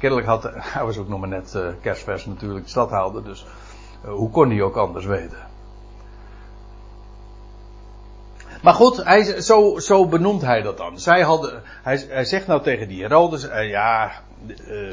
kennelijk 0.00 0.28
had 0.28 0.50
hij 0.74 0.84
was 0.84 0.98
ook 0.98 1.08
nog 1.08 1.20
maar 1.20 1.28
net 1.28 1.52
uh, 1.56 1.66
kerstvers 1.80 2.26
natuurlijk 2.26 2.68
stadhouder. 2.68 3.24
Dus 3.24 3.46
hoe 4.04 4.30
kon 4.30 4.50
hij 4.50 4.62
ook 4.62 4.76
anders 4.76 5.06
weten? 5.06 5.48
Maar 8.62 8.74
goed, 8.74 9.04
hij, 9.04 9.40
zo, 9.40 9.78
zo 9.78 10.06
benoemt 10.06 10.42
hij 10.42 10.62
dat 10.62 10.76
dan. 10.76 10.98
Zij 10.98 11.22
hadden, 11.22 11.62
hij, 11.82 12.24
zegt 12.24 12.46
nou 12.46 12.62
tegen 12.62 12.88
die 12.88 13.02
Herodes, 13.02 13.48
ja, 13.70 14.12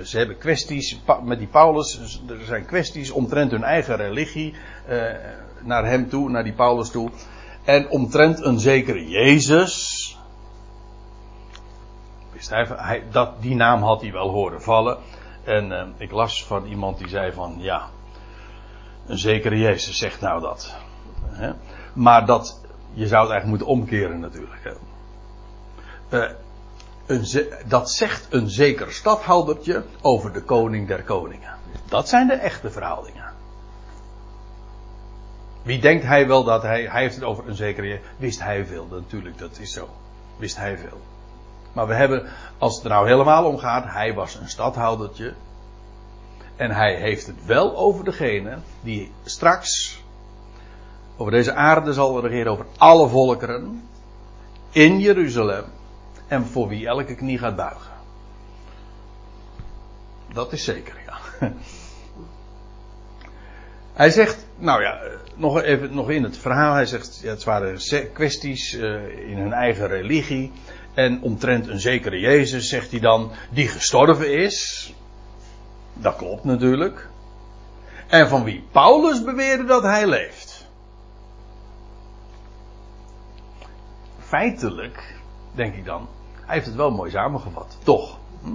ze 0.04 0.18
hebben 0.18 0.38
kwesties 0.38 1.02
met 1.24 1.38
die 1.38 1.48
Paulus. 1.48 2.00
Er 2.30 2.46
zijn 2.46 2.66
kwesties 2.66 3.12
omtrent 3.12 3.52
hun 3.52 3.64
eigen 3.64 3.96
religie 3.96 4.54
naar 5.64 5.86
hem 5.86 6.10
toe, 6.10 6.30
naar 6.30 6.44
die 6.44 6.54
Paulus 6.54 6.90
toe. 6.90 7.10
En 7.64 7.90
omtrent 7.90 8.46
een 8.46 8.60
zekere 8.60 9.08
Jezus. 9.08 9.87
Hij, 12.76 13.04
dat, 13.12 13.42
die 13.42 13.56
naam 13.56 13.84
had 13.84 14.02
hij 14.02 14.12
wel 14.12 14.30
horen 14.30 14.62
vallen. 14.62 14.98
En 15.44 15.72
uh, 15.72 15.84
ik 15.98 16.12
las 16.12 16.46
van 16.46 16.66
iemand 16.66 16.98
die 16.98 17.10
zei 17.10 17.32
van 17.32 17.56
ja, 17.58 17.90
een 19.08 19.18
zekere 19.18 19.58
Jezus 19.58 19.98
zegt 19.98 20.22
nou 20.22 20.42
dat. 20.42 20.76
Maar 21.94 22.26
dat, 22.26 22.62
je 22.94 23.08
zou 23.08 23.22
het 23.22 23.32
eigenlijk 23.32 23.46
moeten 23.46 23.68
omkeren 23.68 24.20
natuurlijk. 24.20 24.64
Hè? 24.64 26.28
een, 27.08 27.48
dat 27.66 27.92
zegt 27.92 28.28
een 28.30 28.50
zeker 28.50 28.94
stadhoudertje 28.94 29.84
over 30.02 30.34
de 30.34 30.42
koning 30.42 30.88
der 30.88 31.04
koningen. 31.04 31.56
Dat 31.86 32.10
zijn 32.10 32.28
de 32.28 32.34
echte 32.34 32.72
verhoudingen. 32.72 33.26
Wie 35.62 35.80
denkt 35.80 36.04
hij 36.04 36.28
wel 36.28 36.44
dat 36.44 36.62
hij, 36.62 36.88
hij 36.90 37.02
heeft 37.02 37.16
het 37.16 37.24
over 37.24 37.48
een 37.48 37.56
zekere, 37.56 38.00
wist 38.18 38.44
hij 38.44 38.66
veel, 38.66 38.88
natuurlijk, 38.90 39.38
dat 39.38 39.60
is 39.60 39.74
zo. 39.74 39.90
Wist 40.38 40.58
hij 40.58 40.78
veel. 40.78 41.02
Maar 41.74 41.88
we 41.88 41.94
hebben, 41.94 42.28
als 42.58 42.76
het 42.76 42.84
er 42.84 42.90
nou 42.90 43.08
helemaal 43.08 43.46
om 43.46 43.58
gaat, 43.58 43.86
hij 43.86 44.14
was 44.14 44.36
een 44.36 44.50
stadhoudertje. 44.50 45.34
En 46.56 46.72
hij 46.72 46.96
heeft 46.96 47.28
het 47.28 47.46
wel 47.46 47.78
over 47.78 48.04
degene 48.04 48.58
die 48.82 49.12
straks 49.24 50.02
over 51.18 51.32
deze 51.32 51.54
aarde 51.54 51.94
zal 51.94 52.22
regeren 52.22 52.52
over 52.52 52.66
alle 52.78 53.08
volkeren 53.08 53.90
in 54.72 55.00
Jeruzalem 55.00 55.64
en 56.28 56.46
voor 56.46 56.68
wie 56.68 56.88
elke 56.88 57.16
knie 57.16 57.38
gaat 57.38 57.56
buigen. 57.56 57.92
Dat 60.34 60.54
is 60.54 60.64
zeker, 60.64 60.96
ja. 61.06 61.52
Hij 63.98 64.10
zegt, 64.10 64.46
nou 64.58 64.82
ja, 64.82 65.00
nog 65.36 65.62
even 65.62 65.94
nog 65.94 66.10
in 66.10 66.24
het 66.24 66.38
verhaal. 66.38 66.74
Hij 66.74 66.86
zegt, 66.86 67.20
ja, 67.24 67.30
het 67.30 67.44
waren 67.44 67.80
kwesties 68.14 68.74
uh, 68.74 69.30
in 69.30 69.38
hun 69.38 69.54
eigen 69.54 69.88
religie. 69.88 70.52
En 70.94 71.22
omtrent 71.22 71.68
een 71.68 71.80
zekere 71.80 72.20
Jezus 72.20 72.70
zegt 72.70 72.92
hij 72.92 73.00
dan, 73.00 73.32
die 73.50 73.68
gestorven 73.68 74.34
is. 74.34 74.94
Dat 75.94 76.16
klopt 76.16 76.44
natuurlijk. 76.44 77.10
En 78.08 78.28
van 78.28 78.44
wie 78.44 78.64
Paulus 78.72 79.24
beweerde 79.24 79.64
dat 79.64 79.84
hij 79.84 80.08
leeft. 80.08 80.66
Feitelijk, 84.20 85.16
denk 85.52 85.76
ik 85.76 85.86
dan, 85.86 86.08
hij 86.46 86.54
heeft 86.56 86.68
het 86.68 86.76
wel 86.76 86.92
mooi 86.92 87.12
samengevat. 87.12 87.78
Toch. 87.84 88.18
Hm? 88.44 88.50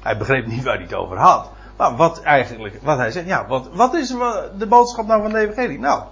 Hij 0.00 0.18
begreep 0.18 0.46
niet 0.46 0.62
waar 0.62 0.74
hij 0.74 0.82
het 0.82 0.94
over 0.94 1.18
had. 1.18 1.50
Maar 1.78 1.96
wat 1.96 2.22
eigenlijk, 2.22 2.82
wat 2.82 2.98
hij 2.98 3.10
zegt, 3.10 3.26
ja, 3.26 3.46
wat, 3.46 3.68
wat 3.72 3.94
is 3.94 4.08
de 4.58 4.66
boodschap 4.68 5.06
nou 5.06 5.22
van 5.22 5.32
de 5.32 5.38
evangelie? 5.38 5.78
Nou, 5.78 6.02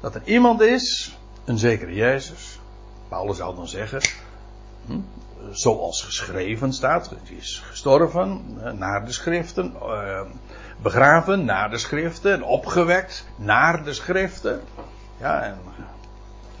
dat 0.00 0.14
er 0.14 0.22
iemand 0.24 0.60
is, 0.60 1.18
een 1.44 1.58
zekere 1.58 1.94
Jezus. 1.94 2.60
Paulus 3.08 3.36
zou 3.36 3.56
dan 3.56 3.68
zeggen, 3.68 4.00
hm, 4.86 4.98
zoals 5.50 6.02
geschreven 6.02 6.72
staat, 6.72 7.10
die 7.24 7.36
is 7.36 7.62
gestorven 7.66 8.44
naar 8.78 9.04
de 9.04 9.12
schriften, 9.12 9.74
uh, 9.82 10.20
begraven 10.82 11.44
naar 11.44 11.70
de 11.70 11.78
schriften, 11.78 12.32
en 12.32 12.44
opgewekt 12.44 13.26
naar 13.36 13.84
de 13.84 13.92
schriften. 13.92 14.62
Ja, 15.18 15.42
en 15.42 15.58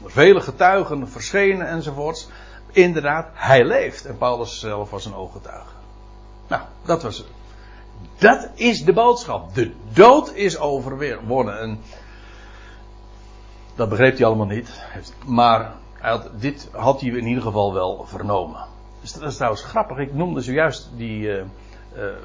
vele 0.04 0.40
getuigen 0.40 1.08
verschenen 1.08 1.68
enzovoorts 1.68 2.28
inderdaad, 2.70 3.26
hij 3.32 3.64
leeft. 3.64 4.04
En 4.04 4.18
Paulus 4.18 4.60
zelf 4.60 4.90
was 4.90 5.04
een 5.04 5.14
ooggetuige. 5.14 5.74
Nou, 6.48 6.62
dat 6.84 7.02
was. 7.02 7.24
Dat 8.18 8.48
is 8.54 8.84
de 8.84 8.92
boodschap. 8.92 9.54
De 9.54 9.72
dood 9.92 10.34
is 10.34 10.58
overwonnen. 10.58 11.58
En 11.58 11.80
dat 13.74 13.88
begreep 13.88 14.16
hij 14.16 14.26
allemaal 14.26 14.46
niet. 14.46 14.82
Maar 15.26 15.72
hij 15.92 16.10
had, 16.10 16.30
dit 16.40 16.68
had 16.72 17.00
hij 17.00 17.10
in 17.10 17.26
ieder 17.26 17.42
geval 17.42 17.72
wel 17.72 18.04
vernomen. 18.08 18.66
Dus 19.00 19.12
dat 19.12 19.22
is 19.22 19.36
trouwens 19.36 19.62
grappig. 19.62 19.98
Ik 19.98 20.14
noemde 20.14 20.40
zojuist 20.40 20.90
die 20.96 21.20
uh, 21.28 21.42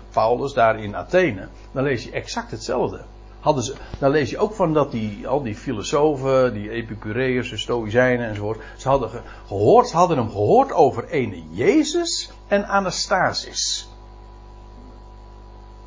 Paulus 0.10 0.54
daar 0.54 0.80
in 0.80 0.96
Athene. 0.96 1.48
Dan 1.72 1.84
lees 1.84 2.04
je 2.04 2.12
exact 2.12 2.52
hetzelfde 2.52 3.02
hadden 3.42 3.64
ze, 3.64 3.76
dan 4.00 4.12
lees 4.12 4.30
je 4.30 4.38
ook 4.38 4.54
van 4.54 4.74
dat 4.74 4.92
die, 4.92 5.28
al 5.28 5.44
die 5.44 5.56
filosofen, 5.56 6.54
die 6.54 6.70
Epicureërs, 6.70 7.50
de 7.50 7.58
Stoïcijnen 7.58 8.28
enzovoort, 8.28 8.62
ze 8.78 8.88
hadden 8.88 9.10
gehoord, 9.48 9.88
ze 9.88 9.96
hadden 9.96 10.18
hem 10.18 10.30
gehoord 10.30 10.72
over 10.72 11.08
ene 11.10 11.44
Jezus 11.52 12.32
en 12.48 12.68
Anastasis. 12.68 13.90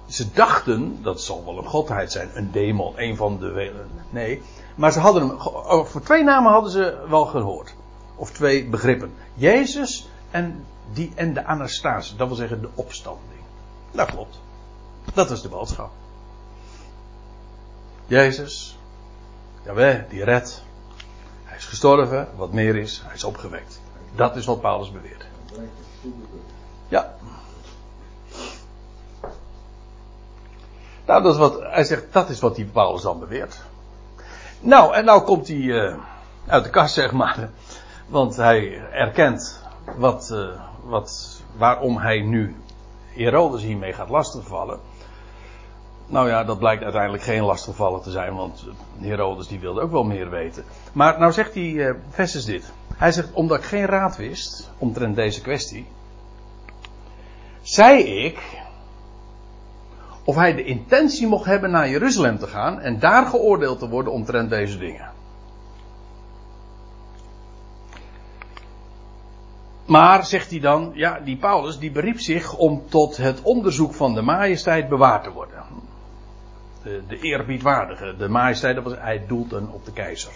Ze 0.07 0.33
dachten, 0.33 1.03
dat 1.03 1.21
zal 1.21 1.45
wel 1.45 1.59
een 1.59 1.69
godheid 1.69 2.12
zijn, 2.12 2.31
een 2.35 2.53
demon, 2.53 2.93
een 2.97 3.17
van 3.17 3.38
de 3.38 3.85
Nee, 4.11 4.43
maar 4.75 4.93
ze 4.93 5.01
hadden 5.01 5.29
hem, 5.29 5.38
voor 5.87 6.03
twee 6.03 6.25
namen 6.25 6.53
hadden 6.53 6.71
ze 6.71 7.05
wel 7.09 7.27
gehoord. 7.27 7.75
Of 8.17 8.31
twee 8.31 8.69
begrippen. 8.69 9.14
Jezus 9.35 10.09
en, 10.31 10.64
die, 10.93 11.12
en 11.14 11.35
de 11.35 11.45
Anastasis, 11.45 12.17
dat 12.17 12.27
wil 12.27 12.37
zeggen 12.37 12.61
de 12.61 12.69
opstanding. 12.75 13.40
Dat 13.90 14.11
klopt. 14.11 14.38
Dat 15.14 15.31
is 15.31 15.43
de 15.43 15.49
boodschap. 15.49 15.90
Jezus, 18.07 18.79
Jawel, 19.64 20.05
die 20.09 20.25
redt. 20.25 20.62
Hij 21.45 21.57
is 21.57 21.64
gestorven, 21.64 22.29
wat 22.37 22.53
meer 22.53 22.77
is, 22.77 23.03
hij 23.05 23.14
is 23.14 23.25
opgewekt. 23.25 23.81
Dat 24.14 24.37
is 24.37 24.47
wat 24.47 24.61
Paulus 24.61 24.93
beweert. 24.93 25.27
Ja. 26.88 27.14
Nou, 31.07 31.23
dat 31.23 31.33
is 31.33 31.38
wat, 31.38 31.61
hij 31.61 31.85
zegt, 31.85 32.12
dat 32.12 32.29
is 32.29 32.40
wat 32.40 32.57
die 32.57 32.64
Paulus 32.64 33.03
dan 33.03 33.19
beweert. 33.19 33.61
Nou, 34.61 34.95
en 34.95 35.05
nou 35.05 35.23
komt 35.23 35.49
hij 35.49 35.57
uh, 35.57 35.95
uit 36.47 36.64
de 36.64 36.71
kast, 36.71 36.95
zeg 36.95 37.12
maar. 37.12 37.51
Want 38.09 38.37
hij 38.37 38.81
erkent 38.93 39.62
wat, 39.97 40.31
uh, 40.33 40.49
wat, 40.85 41.40
waarom 41.57 41.99
hij 41.99 42.21
nu 42.21 42.57
Herodes 43.14 43.62
hiermee 43.62 43.93
gaat 43.93 44.09
lastigvallen. 44.09 44.81
Nou 46.07 46.29
ja, 46.29 46.45
dat 46.45 46.59
blijkt 46.59 46.83
uiteindelijk 46.83 47.23
geen 47.23 47.43
lastigvallen 47.43 48.03
te 48.03 48.11
zijn, 48.11 48.35
want 48.35 48.64
Herodes 49.01 49.47
die 49.47 49.61
wilde 49.61 49.81
ook 49.81 49.90
wel 49.90 50.05
meer 50.05 50.31
weten. 50.31 50.64
Maar 50.93 51.19
nou 51.19 51.33
zegt 51.33 51.55
hij, 51.55 51.62
uh, 51.62 51.95
dit. 52.47 52.73
Hij 52.95 53.12
zegt, 53.12 53.33
omdat 53.33 53.59
ik 53.59 53.64
geen 53.64 53.87
raad 53.87 54.17
wist 54.17 54.71
omtrent 54.79 55.17
deze 55.17 55.40
kwestie, 55.40 55.87
zei 57.62 58.03
ik 58.03 58.63
of 60.25 60.35
hij 60.35 60.55
de 60.55 60.65
intentie 60.65 61.27
mocht 61.27 61.45
hebben 61.45 61.71
naar 61.71 61.89
Jeruzalem 61.89 62.39
te 62.39 62.47
gaan 62.47 62.81
en 62.81 62.99
daar 62.99 63.27
geoordeeld 63.27 63.79
te 63.79 63.89
worden 63.89 64.13
omtrent 64.13 64.51
deze 64.51 64.79
dingen. 64.79 65.13
Maar, 69.85 70.27
zegt 70.27 70.51
hij 70.51 70.61
dan, 70.61 70.91
ja, 70.95 71.21
die 71.21 71.37
Paulus 71.37 71.79
die 71.79 71.91
beriep 71.91 72.21
zich 72.21 72.57
om 72.57 72.83
tot 72.89 73.17
het 73.17 73.43
onderzoek 73.43 73.95
van 73.95 74.15
de 74.15 74.23
majesteit 74.23 74.89
bewaard 74.89 75.25
te 75.25 75.31
worden 75.31 75.65
de, 76.85 77.03
de 77.09 77.19
eerbiedwaardige, 77.19 78.15
de 78.17 78.29
majesteit, 78.29 78.75
dat 78.75 78.85
was, 78.85 78.95
hij 78.99 79.25
doelt 79.27 79.51
dan 79.51 79.73
op 79.73 79.85
de 79.85 79.93
keizer. 79.93 80.33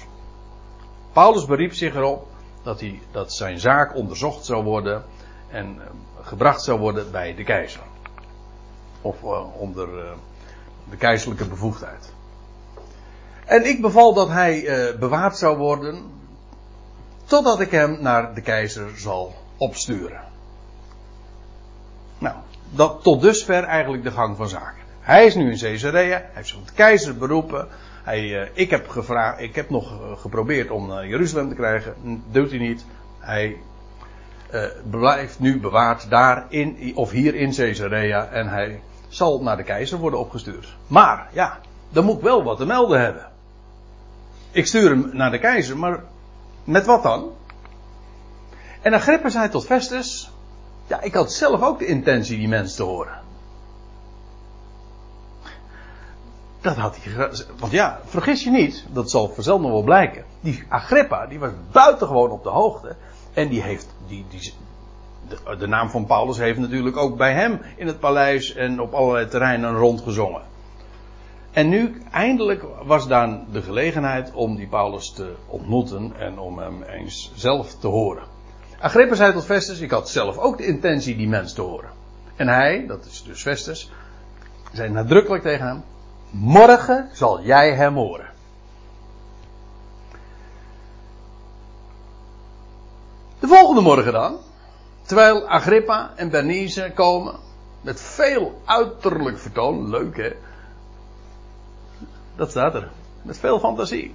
Paulus 1.12 1.44
beriep 1.44 1.74
zich 1.74 1.94
erop 1.94 2.26
dat, 2.62 2.80
hij, 2.80 3.00
dat 3.10 3.32
zijn 3.32 3.58
zaak 3.58 3.94
onderzocht 3.94 4.44
zou 4.44 4.64
worden 4.64 5.04
en 5.50 5.74
uh, 5.76 5.82
gebracht 6.26 6.62
zou 6.62 6.78
worden 6.78 7.10
bij 7.10 7.34
de 7.34 7.44
keizer. 7.44 7.80
Of 9.00 9.22
uh, 9.22 9.60
onder 9.60 9.88
uh, 9.88 10.10
de 10.90 10.96
keizerlijke 10.96 11.48
bevoegdheid. 11.48 12.12
En 13.44 13.66
ik 13.66 13.80
beval 13.80 14.14
dat 14.14 14.28
hij 14.28 14.64
bewaard 14.98 15.36
zou 15.36 15.56
worden 15.56 16.10
totdat 17.24 17.60
ik 17.60 17.70
hem 17.70 18.02
naar 18.02 18.34
de 18.34 18.40
keizer 18.40 18.98
zal 18.98 19.34
opsturen. 19.56 20.20
Nou, 22.18 22.36
dat 22.70 23.02
tot 23.02 23.20
dusver 23.20 23.64
eigenlijk 23.64 24.02
de 24.02 24.10
gang 24.10 24.36
van 24.36 24.48
zaken. 24.48 24.82
Hij 25.00 25.26
is 25.26 25.34
nu 25.34 25.50
in 25.50 25.58
Caesarea. 25.58 26.16
Hij 26.16 26.30
heeft 26.32 26.48
zich 26.48 26.58
op 26.58 26.66
de 26.66 26.72
keizer 26.72 27.16
beroepen. 27.16 27.68
Hij, 28.02 28.50
ik, 28.52 28.70
heb 28.70 28.86
ik 29.38 29.54
heb 29.54 29.70
nog 29.70 30.18
geprobeerd 30.20 30.70
om 30.70 31.02
Jeruzalem 31.02 31.48
te 31.48 31.54
krijgen. 31.54 32.22
Doet 32.30 32.50
hij 32.50 32.58
niet. 32.58 32.84
Hij 33.18 33.56
eh, 34.50 34.62
blijft 34.90 35.38
nu 35.38 35.60
bewaard 35.60 36.10
daar 36.10 36.46
in, 36.48 36.92
of 36.94 37.10
hier 37.10 37.34
in 37.34 37.54
Caesarea 37.54 38.26
en 38.26 38.48
hij 38.48 38.80
zal 39.08 39.42
naar 39.42 39.56
de 39.56 39.62
keizer 39.62 39.98
worden 39.98 40.18
opgestuurd. 40.18 40.76
Maar, 40.86 41.28
ja, 41.32 41.58
dan 41.88 42.04
moet 42.04 42.16
ik 42.16 42.22
wel 42.22 42.42
wat 42.42 42.56
te 42.56 42.66
melden 42.66 43.00
hebben. 43.00 43.26
Ik 44.50 44.66
stuur 44.66 44.90
hem 44.90 45.10
naar 45.12 45.30
de 45.30 45.38
keizer, 45.38 45.78
maar 45.78 46.04
met 46.64 46.86
wat 46.86 47.02
dan? 47.02 47.32
En 48.82 48.94
Agrippa 48.94 49.28
zei 49.28 49.48
tot 49.48 49.66
Festus, 49.66 50.32
ja, 50.86 51.00
ik 51.00 51.14
had 51.14 51.32
zelf 51.32 51.62
ook 51.62 51.78
de 51.78 51.86
intentie 51.86 52.38
die 52.38 52.48
mens 52.48 52.74
te 52.74 52.82
horen. 52.82 53.20
Dat 56.60 56.76
had 56.76 56.96
hij. 57.00 57.30
Want 57.58 57.72
ja, 57.72 58.00
vergis 58.04 58.44
je 58.44 58.50
niet, 58.50 58.84
dat 58.92 59.10
zal 59.10 59.28
vanzelf 59.28 59.60
nog 59.60 59.70
wel 59.70 59.82
blijken. 59.82 60.24
Die 60.40 60.64
Agrippa, 60.68 61.26
die 61.26 61.38
was 61.38 61.50
buitengewoon 61.72 62.30
op 62.30 62.42
de 62.42 62.48
hoogte. 62.48 62.96
En 63.38 63.48
die 63.48 63.62
heeft. 63.62 63.86
Die, 64.06 64.24
die, 64.28 64.52
de, 65.58 65.66
naam 65.66 65.90
van 65.90 66.06
Paulus 66.06 66.38
heeft 66.38 66.58
natuurlijk 66.58 66.96
ook 66.96 67.16
bij 67.16 67.32
hem 67.32 67.60
in 67.76 67.86
het 67.86 67.98
paleis 67.98 68.54
en 68.54 68.80
op 68.80 68.92
allerlei 68.92 69.28
terreinen 69.28 69.74
rondgezongen. 69.74 70.42
En 71.52 71.68
nu 71.68 72.02
eindelijk 72.10 72.64
was 72.84 73.08
daar 73.08 73.38
de 73.52 73.62
gelegenheid 73.62 74.32
om 74.32 74.56
die 74.56 74.66
Paulus 74.66 75.12
te 75.12 75.34
ontmoeten 75.46 76.12
en 76.18 76.38
om 76.38 76.58
hem 76.58 76.82
eens 76.82 77.32
zelf 77.34 77.74
te 77.74 77.86
horen. 77.86 78.22
Agrippa 78.78 79.14
zei 79.14 79.32
tot 79.32 79.44
Festus: 79.44 79.80
Ik 79.80 79.90
had 79.90 80.08
zelf 80.10 80.38
ook 80.38 80.58
de 80.58 80.66
intentie 80.66 81.16
die 81.16 81.28
mens 81.28 81.52
te 81.52 81.60
horen. 81.60 81.90
En 82.36 82.48
hij, 82.48 82.86
dat 82.86 83.04
is 83.04 83.22
dus 83.22 83.42
Festus, 83.42 83.90
zei 84.72 84.90
nadrukkelijk 84.90 85.42
tegen 85.42 85.66
hem: 85.66 85.82
Morgen 86.30 87.08
zal 87.12 87.42
jij 87.42 87.74
hem 87.74 87.94
horen. 87.94 88.27
De 93.48 93.54
volgende 93.54 93.80
morgen 93.80 94.12
dan, 94.12 94.36
terwijl 95.02 95.48
Agrippa 95.48 96.12
en 96.16 96.30
Bernice 96.30 96.92
komen, 96.94 97.34
met 97.80 98.00
veel 98.00 98.60
uiterlijk 98.64 99.38
vertoon, 99.38 99.90
leuk 99.90 100.16
hè? 100.16 100.32
Dat 102.36 102.50
staat 102.50 102.74
er, 102.74 102.88
met 103.22 103.38
veel 103.38 103.58
fantasie. 103.58 104.14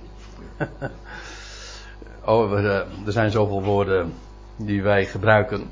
oh, 2.26 2.58
eh, 2.58 2.66
er 3.06 3.12
zijn 3.12 3.32
zoveel 3.32 3.64
woorden 3.64 4.14
die 4.56 4.84
wij 4.84 5.06
gebruiken 5.06 5.70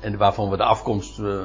en 0.00 0.16
waarvan 0.16 0.50
we 0.50 0.56
de 0.56 0.64
afkomst 0.64 1.18
eh, 1.18 1.40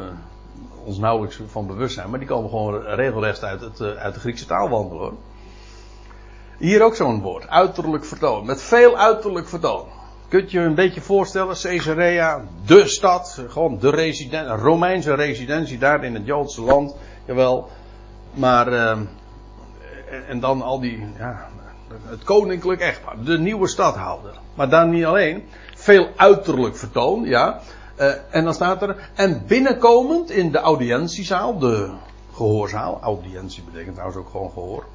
ons 0.84 0.98
nauwelijks 0.98 1.40
van 1.48 1.68
bewust 1.68 1.94
zijn, 1.94 2.10
maar 2.10 2.20
die 2.20 2.28
komen 2.28 2.50
gewoon 2.50 2.82
regelrecht 2.82 3.44
uit, 3.44 3.62
het, 3.62 3.80
eh, 3.80 3.96
uit 3.96 4.14
de 4.14 4.20
Griekse 4.20 4.46
taal 4.46 4.70
wandelen 4.70 5.04
hoor. 5.04 5.14
Hier 6.58 6.84
ook 6.84 6.96
zo'n 6.96 7.22
woord, 7.22 7.48
uiterlijk 7.48 8.06
vertoon, 8.06 8.46
met 8.46 8.62
veel 8.62 8.98
uiterlijk 8.98 9.48
vertoon. 9.48 10.04
Kunt 10.28 10.52
je 10.52 10.60
een 10.60 10.76
beetje 10.76 11.02
voorstellen, 11.02 11.56
Caesarea, 11.62 12.42
de 12.66 12.88
stad, 12.88 13.42
gewoon 13.48 13.80
de 13.80 13.90
residentie, 13.90 14.52
een 14.52 14.58
Romeinse 14.58 15.14
residentie 15.14 15.78
daar 15.78 16.04
in 16.04 16.14
het 16.14 16.26
Joodse 16.26 16.62
land, 16.62 16.96
jawel. 17.26 17.70
Maar, 18.34 18.68
eh, 18.68 18.98
en, 20.28 20.40
dan 20.40 20.62
al 20.62 20.80
die, 20.80 21.06
ja, 21.18 21.48
het 22.06 22.24
koninklijk 22.24 22.82
echtpaar, 22.82 23.24
de 23.24 23.38
nieuwe 23.38 23.68
stadhouder. 23.68 24.40
Maar 24.56 24.70
dan 24.70 24.90
niet 24.90 25.06
alleen, 25.06 25.44
veel 25.76 26.08
uiterlijk 26.16 26.78
vertoon, 26.78 27.24
ja. 27.24 27.60
Eh, 27.96 28.12
en 28.30 28.44
dan 28.44 28.54
staat 28.54 28.82
er, 28.82 29.10
en 29.14 29.44
binnenkomend 29.48 30.32
in 30.32 30.52
de 30.52 30.60
audiëntiezaal, 30.60 31.58
de 31.58 31.90
gehoorzaal, 32.34 33.00
audiëntie 33.02 33.64
betekent 33.64 33.94
trouwens 33.94 34.20
ook 34.20 34.30
gewoon 34.30 34.52
gehoor. 34.52 34.86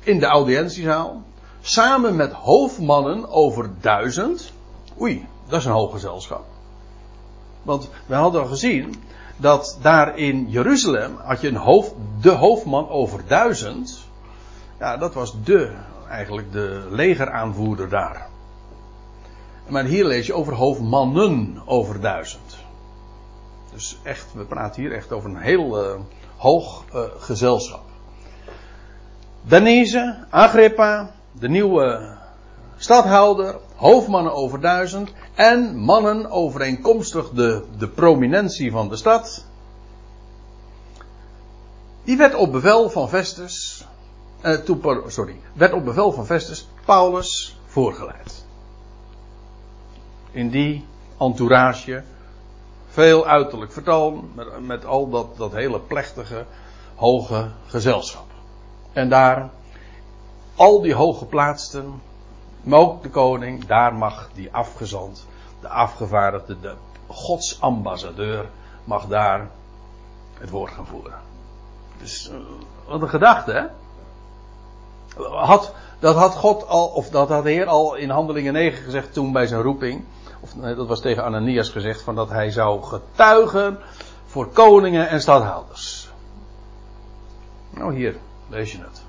In 0.00 0.18
de 0.18 0.26
audiëntiezaal, 0.26 1.22
samen 1.60 2.16
met 2.16 2.32
hoofdmannen 2.32 3.28
over 3.28 3.70
duizend. 3.80 4.52
Oei, 5.00 5.28
dat 5.48 5.58
is 5.58 5.64
een 5.64 5.72
hoog 5.72 5.92
gezelschap. 5.92 6.44
Want 7.62 7.90
we 8.06 8.14
hadden 8.14 8.40
al 8.40 8.46
gezien 8.46 9.02
dat 9.36 9.78
daar 9.82 10.18
in 10.18 10.50
Jeruzalem 10.50 11.16
had 11.16 11.40
je 11.40 11.48
een 11.48 11.56
hoofd, 11.56 11.94
de 12.20 12.30
hoofdman 12.30 12.88
over 12.88 13.26
duizend. 13.26 13.98
Ja, 14.78 14.96
dat 14.96 15.14
was 15.14 15.42
de, 15.44 15.76
eigenlijk 16.08 16.52
de 16.52 16.86
legeraanvoerder 16.90 17.88
daar. 17.88 18.28
Maar 19.68 19.84
hier 19.84 20.04
lees 20.04 20.26
je 20.26 20.34
over 20.34 20.54
hoofdmannen 20.54 21.62
over 21.66 22.00
duizend. 22.00 22.56
Dus 23.72 23.98
echt, 24.02 24.26
we 24.34 24.44
praten 24.44 24.82
hier 24.82 24.92
echt 24.92 25.12
over 25.12 25.30
een 25.30 25.36
heel 25.36 25.84
uh, 25.84 26.00
hoog 26.36 26.84
uh, 26.94 27.00
gezelschap. 27.18 27.84
Denise, 29.42 30.24
Agrippa, 30.30 31.10
de 31.32 31.48
nieuwe 31.48 32.16
stadhouder, 32.76 33.58
hoofdmannen 33.80 34.32
over 34.32 34.60
duizend 34.60 35.12
en 35.34 35.76
mannen 35.76 36.30
overeenkomstig 36.30 37.30
de, 37.30 37.64
de 37.78 37.88
prominentie 37.88 38.70
van 38.70 38.88
de 38.88 38.96
stad. 38.96 39.44
Die 42.04 42.16
werd 42.16 42.34
op 42.34 42.52
bevel 42.52 42.90
van 42.90 43.08
Festus, 43.08 43.86
uh, 44.42 44.54
toe, 44.54 45.02
sorry, 45.06 45.40
werd 45.52 45.72
op 45.72 45.84
bevel 45.84 46.12
van 46.12 46.26
Festus 46.26 46.68
Paulus 46.84 47.56
voorgeleid. 47.66 48.44
In 50.30 50.50
die 50.50 50.84
entourage, 51.18 52.02
veel 52.88 53.26
uiterlijk 53.26 53.72
vertoon, 53.72 54.30
met, 54.34 54.66
met 54.66 54.84
al 54.84 55.10
dat, 55.10 55.36
dat 55.36 55.52
hele 55.52 55.80
plechtige, 55.80 56.44
hoge 56.94 57.48
gezelschap. 57.66 58.26
En 58.92 59.08
daar, 59.08 59.50
al 60.54 60.80
die 60.80 60.94
hooggeplaatsten, 60.94 62.00
maar 62.62 62.78
ook 62.78 63.02
de 63.02 63.10
koning, 63.10 63.64
daar 63.64 63.94
mag 63.94 64.28
die 64.34 64.52
afgezant, 64.52 65.26
de 65.60 65.68
afgevaardigde, 65.68 66.60
de 66.60 66.74
godsambassadeur, 67.06 68.48
mag 68.84 69.06
daar 69.06 69.50
het 70.38 70.50
woord 70.50 70.72
gaan 70.72 70.86
voeren. 70.86 71.18
Dus, 71.98 72.30
wat 72.86 73.02
een 73.02 73.08
gedachte, 73.08 73.52
hè? 73.52 73.64
Had, 75.24 75.74
dat 75.98 76.16
had 76.16 76.34
God 76.34 76.66
al, 76.66 76.86
of 76.86 77.08
dat 77.08 77.28
had 77.28 77.42
de 77.42 77.50
Heer 77.50 77.66
al 77.66 77.94
in 77.94 78.10
Handelingen 78.10 78.52
9 78.52 78.84
gezegd 78.84 79.12
toen 79.12 79.32
bij 79.32 79.46
zijn 79.46 79.62
roeping. 79.62 80.04
Of 80.40 80.52
dat 80.52 80.86
was 80.86 81.00
tegen 81.00 81.24
Ananias 81.24 81.68
gezegd, 81.68 82.02
van 82.02 82.14
dat 82.14 82.28
hij 82.28 82.50
zou 82.50 82.82
getuigen 82.82 83.78
voor 84.26 84.46
koningen 84.46 85.08
en 85.08 85.20
stadhouders. 85.20 86.10
Nou 87.70 87.94
hier, 87.94 88.16
lees 88.48 88.72
je 88.72 88.78
het. 88.78 89.02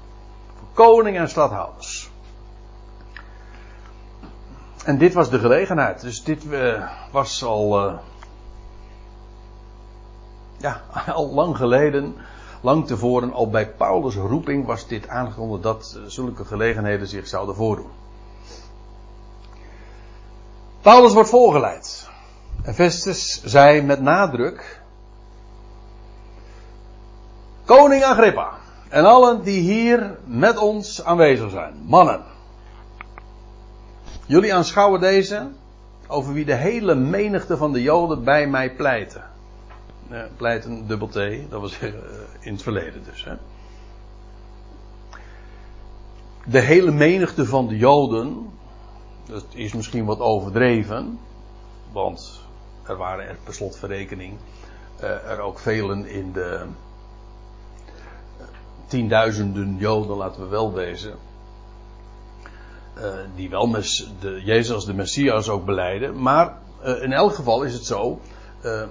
Voor 0.58 0.68
koningen 0.74 1.22
en 1.22 1.30
stadhouders. 1.30 2.01
En 4.86 4.98
dit 4.98 5.14
was 5.14 5.30
de 5.30 5.40
gelegenheid. 5.40 6.02
Dus 6.02 6.24
dit 6.24 6.44
uh, 6.44 6.90
was 7.12 7.44
al. 7.44 7.88
Uh, 7.88 7.98
ja, 10.58 10.82
al 11.14 11.30
lang 11.34 11.58
geleden. 11.58 12.16
Lang 12.64 12.88
tevoren, 12.88 13.34
al 13.34 13.50
bij 13.50 13.70
Paulus' 13.70 14.16
roeping 14.16 14.66
was 14.66 14.88
dit 14.88 15.08
aangekondigd 15.08 15.64
dat 15.64 15.96
uh, 15.98 16.04
zulke 16.08 16.46
gelegenheden 16.46 17.08
zich 17.08 17.28
zouden 17.28 17.56
voordoen. 17.56 17.90
Paulus 20.82 21.14
wordt 21.14 21.30
voorgeleid. 21.30 22.10
En 22.64 22.74
Festus 22.74 23.44
zei 23.44 23.82
met 23.82 24.02
nadruk. 24.02 24.82
Koning 27.66 28.04
Agrippa. 28.04 28.50
En 28.90 29.06
allen 29.06 29.44
die 29.44 29.60
hier 29.60 30.18
met 30.26 30.58
ons 30.58 31.04
aanwezig 31.04 31.52
zijn. 31.52 31.74
Mannen. 31.86 32.24
Jullie 34.32 34.54
aanschouwen 34.54 35.00
deze. 35.00 35.50
Over 36.08 36.34
wie 36.34 36.46
de 36.46 36.56
hele 36.56 36.96
menigte 36.96 37.58
van 37.58 37.74
de 37.74 37.82
Joden 37.82 38.24
bij 38.24 38.48
mij 38.48 38.76
pleiten. 38.76 39.24
Eh, 40.10 40.22
pleiten 40.38 40.88
dubbel 40.88 41.08
T. 41.08 41.16
Dat 41.50 41.62
was 41.62 41.82
uh, 41.82 41.94
in 42.40 42.54
het 42.54 42.62
verleden 42.62 43.04
dus. 43.04 43.24
Hè. 43.24 43.34
De 46.46 46.60
hele 46.60 46.92
menigte 46.92 47.46
van 47.46 47.68
de 47.68 47.78
Joden. 47.78 48.50
Dat 49.26 49.46
is 49.54 49.74
misschien 49.74 50.06
wat 50.06 50.20
overdreven. 50.20 51.20
Want 51.92 52.42
er 52.84 52.98
waren 52.98 53.28
er 53.28 53.38
per 53.44 53.54
slotverrekening 53.54 54.38
uh, 55.02 55.10
er 55.10 55.40
ook 55.40 55.60
velen 55.60 56.06
in 56.06 56.32
de 56.32 56.66
tienduizenden 58.88 59.78
Joden, 59.78 60.18
laten 60.18 60.42
we 60.42 60.48
wel 60.48 60.74
wezen. 60.74 61.14
Uh, 63.02 63.08
die 63.36 63.50
wel 63.50 63.72
de, 64.20 64.42
Jezus 64.44 64.72
als 64.72 64.86
de 64.86 64.94
Messias 64.94 65.50
ook 65.50 65.66
beleiden. 65.66 66.22
Maar 66.22 66.58
uh, 66.86 67.04
in 67.04 67.14
elk 67.14 67.34
geval 67.34 67.64
is 67.64 67.74
het 67.74 67.86
zo. 67.86 68.20
Uh, 68.66 68.84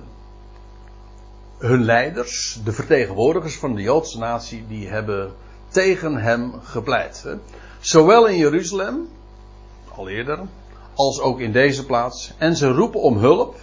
hun 1.59 1.85
leiders, 1.85 2.61
de 2.65 2.73
vertegenwoordigers 2.73 3.59
van 3.59 3.75
de 3.75 3.83
Joodse 3.83 4.19
natie, 4.19 4.65
die 4.69 4.89
hebben 4.89 5.33
tegen 5.69 6.17
hem 6.17 6.53
gepleit. 6.63 7.27
Zowel 7.81 8.27
in 8.27 8.37
Jeruzalem, 8.37 9.09
al 9.95 10.09
eerder, 10.09 10.39
als 10.95 11.21
ook 11.21 11.41
in 11.41 11.53
deze 11.53 11.87
plaats. 11.87 12.33
En 12.39 12.57
ze 12.57 12.69
roepen 12.69 13.01
om 13.01 13.19
hulp. 13.19 13.57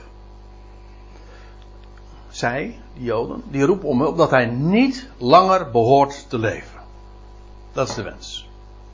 Zij, 2.30 2.80
die 2.94 3.04
Joden, 3.04 3.44
die 3.50 3.66
roepen 3.66 3.88
om 3.88 4.02
hulp 4.02 4.18
dat 4.18 4.30
hij 4.30 4.46
niet 4.46 5.10
langer 5.18 5.72
behoort 5.72 6.30
te 6.30 6.38
leven. 6.38 6.82
Dat 7.72 7.90
is 7.90 7.96
de 7.96 8.04
wens. 8.04 8.47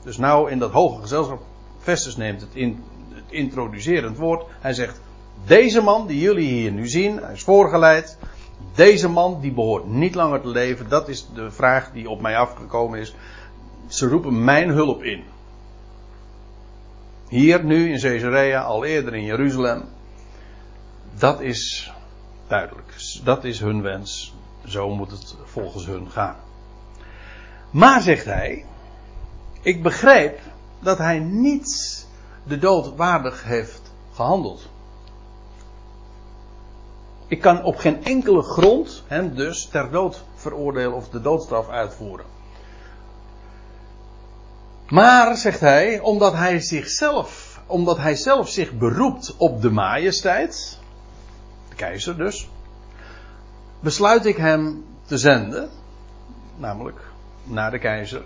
Dus 0.04 0.16
nou 0.16 0.50
in 0.50 0.58
dat 0.58 0.70
hoge 0.70 1.00
gezelschap, 1.00 1.42
Festus 1.78 2.16
neemt 2.16 2.40
het, 2.40 2.50
in, 2.52 2.84
het 3.12 3.24
introducerend 3.28 4.16
woord. 4.16 4.44
Hij 4.60 4.72
zegt, 4.72 5.00
Deze 5.46 5.80
man 5.80 6.06
die 6.06 6.20
jullie 6.20 6.48
hier 6.48 6.72
nu 6.72 6.88
zien, 6.88 7.16
hij 7.16 7.32
is 7.32 7.42
voorgeleid. 7.42 8.18
Deze 8.74 9.08
man 9.08 9.40
die 9.40 9.52
behoort 9.52 9.86
niet 9.86 10.14
langer 10.14 10.40
te 10.40 10.48
leven. 10.48 10.88
Dat 10.88 11.08
is 11.08 11.28
de 11.34 11.50
vraag 11.50 11.92
die 11.92 12.10
op 12.10 12.20
mij 12.20 12.36
afgekomen 12.36 12.98
is. 12.98 13.14
Ze 13.86 14.08
roepen 14.08 14.44
mijn 14.44 14.68
hulp 14.68 15.02
in. 15.02 15.24
Hier 17.28 17.64
nu 17.64 17.92
in 17.92 18.00
Caesarea, 18.00 18.62
al 18.62 18.84
eerder 18.84 19.14
in 19.14 19.24
Jeruzalem. 19.24 19.82
Dat 21.18 21.40
is 21.40 21.92
duidelijk. 22.46 22.94
Dat 23.24 23.44
is 23.44 23.60
hun 23.60 23.82
wens. 23.82 24.34
Zo 24.64 24.94
moet 24.94 25.10
het 25.10 25.36
volgens 25.44 25.86
hun 25.86 26.10
gaan. 26.10 26.36
Maar 27.70 28.02
zegt 28.02 28.24
hij, 28.24 28.64
ik 29.64 29.82
begrijp 29.82 30.40
dat 30.80 30.98
hij 30.98 31.18
niet 31.18 32.06
de 32.44 32.58
dood 32.58 32.96
waardig 32.96 33.44
heeft 33.44 33.92
gehandeld. 34.12 34.68
Ik 37.26 37.40
kan 37.40 37.62
op 37.62 37.76
geen 37.76 38.04
enkele 38.04 38.42
grond 38.42 39.02
hem 39.06 39.34
dus 39.34 39.66
ter 39.66 39.90
dood 39.90 40.24
veroordelen 40.34 40.92
of 40.92 41.08
de 41.08 41.20
doodstraf 41.20 41.68
uitvoeren. 41.68 42.26
Maar, 44.88 45.36
zegt 45.36 45.60
hij, 45.60 46.00
omdat 46.00 46.32
hij 46.32 46.60
zichzelf, 46.60 47.60
omdat 47.66 47.98
hij 47.98 48.14
zelf 48.14 48.48
zich 48.48 48.72
beroept 48.72 49.34
op 49.36 49.62
de 49.62 49.70
majesteit, 49.70 50.78
de 51.68 51.74
keizer 51.74 52.16
dus, 52.16 52.48
besluit 53.80 54.26
ik 54.26 54.36
hem 54.36 54.84
te 55.04 55.18
zenden, 55.18 55.70
namelijk 56.56 57.00
naar 57.44 57.70
de 57.70 57.78
keizer. 57.78 58.22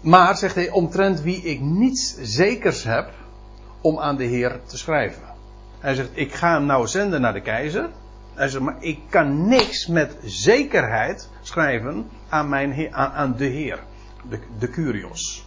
Maar, 0.00 0.36
zegt 0.36 0.54
hij, 0.54 0.70
omtrent 0.70 1.20
wie 1.20 1.42
ik 1.42 1.60
niets 1.60 2.16
zekers 2.20 2.84
heb 2.84 3.10
om 3.80 3.98
aan 3.98 4.16
de 4.16 4.24
Heer 4.24 4.60
te 4.66 4.78
schrijven. 4.78 5.22
Hij 5.78 5.94
zegt, 5.94 6.10
ik 6.12 6.34
ga 6.34 6.52
hem 6.52 6.66
nou 6.66 6.86
zenden 6.86 7.20
naar 7.20 7.32
de 7.32 7.40
keizer. 7.40 7.88
Hij 8.34 8.48
zegt, 8.48 8.64
maar 8.64 8.76
ik 8.80 9.00
kan 9.08 9.48
niks 9.48 9.86
met 9.86 10.16
zekerheid 10.22 11.28
schrijven 11.42 12.10
aan, 12.28 12.48
mijn 12.48 12.94
aan, 12.94 13.10
aan 13.10 13.36
de 13.36 13.44
Heer. 13.44 13.78
De, 14.28 14.38
de 14.58 14.70
Curios. 14.70 15.46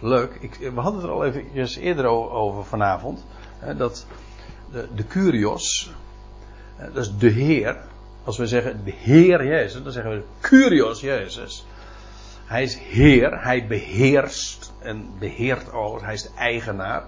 Leuk. 0.00 0.36
Ik, 0.40 0.56
we 0.74 0.80
hadden 0.80 1.00
het 1.00 1.10
er 1.10 1.16
al 1.16 1.24
even 1.24 1.80
eerder 1.80 2.06
over 2.06 2.64
vanavond. 2.64 3.24
Hè, 3.58 3.76
dat 3.76 4.06
de, 4.72 4.88
de 4.94 5.06
Curios, 5.06 5.92
dat 6.78 6.96
is 6.96 7.16
de 7.18 7.28
Heer. 7.28 7.76
Als 8.24 8.38
we 8.38 8.46
zeggen 8.46 8.84
de 8.84 8.92
Heer 8.96 9.46
Jezus, 9.46 9.82
dan 9.82 9.92
zeggen 9.92 10.12
we 10.12 10.22
Curios 10.40 11.00
Jezus. 11.00 11.66
Hij 12.48 12.62
is 12.62 12.78
Heer, 12.78 13.42
hij 13.42 13.66
beheerst 13.66 14.72
en 14.78 15.08
beheert 15.18 15.72
alles, 15.72 16.02
hij 16.02 16.14
is 16.14 16.22
de 16.22 16.30
eigenaar. 16.36 17.02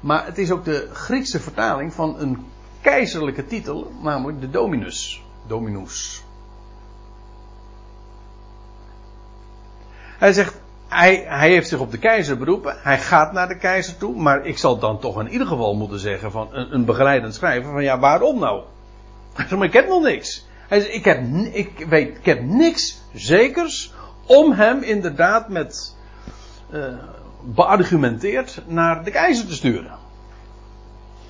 Maar 0.00 0.26
het 0.26 0.38
is 0.38 0.50
ook 0.50 0.64
de 0.64 0.88
Griekse 0.92 1.40
vertaling 1.40 1.94
van 1.94 2.20
een 2.20 2.46
keizerlijke 2.80 3.46
titel, 3.46 3.92
namelijk 4.02 4.40
de 4.40 4.50
Dominus. 4.50 5.22
Dominus. 5.46 6.24
Hij 10.18 10.32
zegt, 10.32 10.60
hij, 10.88 11.24
heeft 11.28 11.68
zich 11.68 11.78
op 11.78 11.90
de 11.90 11.98
keizer 11.98 12.38
beroepen. 12.38 12.76
Hij 12.82 12.98
gaat 12.98 13.32
naar 13.32 13.48
de 13.48 13.58
keizer 13.58 13.96
toe. 13.96 14.14
Maar 14.16 14.46
ik 14.46 14.58
zal 14.58 14.78
dan 14.78 14.98
toch 14.98 15.20
in 15.20 15.28
ieder 15.28 15.46
geval 15.46 15.74
moeten 15.74 15.98
zeggen 15.98 16.30
van 16.30 16.48
een, 16.52 16.74
een 16.74 16.84
begeleidend 16.84 17.34
schrijver 17.34 17.72
van 17.72 17.82
ja, 17.82 17.98
waarom 17.98 18.38
nou? 18.38 18.62
Hij 19.34 19.46
zegt, 19.48 19.62
ik 19.62 19.72
heb 19.72 19.88
nog 19.88 20.02
niks. 20.02 20.46
Hij 20.68 20.80
zegt, 20.80 20.94
ik 20.94 21.04
heb, 21.04 21.24
ik 21.52 21.86
weet, 21.88 22.16
ik 22.16 22.24
heb 22.24 22.42
niks 22.42 23.00
zekers 23.12 23.92
om 24.30 24.52
hem 24.52 24.82
inderdaad 24.82 25.48
met 25.48 25.96
uh, 26.70 26.84
beargumenteerd 27.42 28.62
naar 28.66 29.04
de 29.04 29.10
keizer 29.10 29.46
te 29.46 29.54
sturen. 29.54 29.98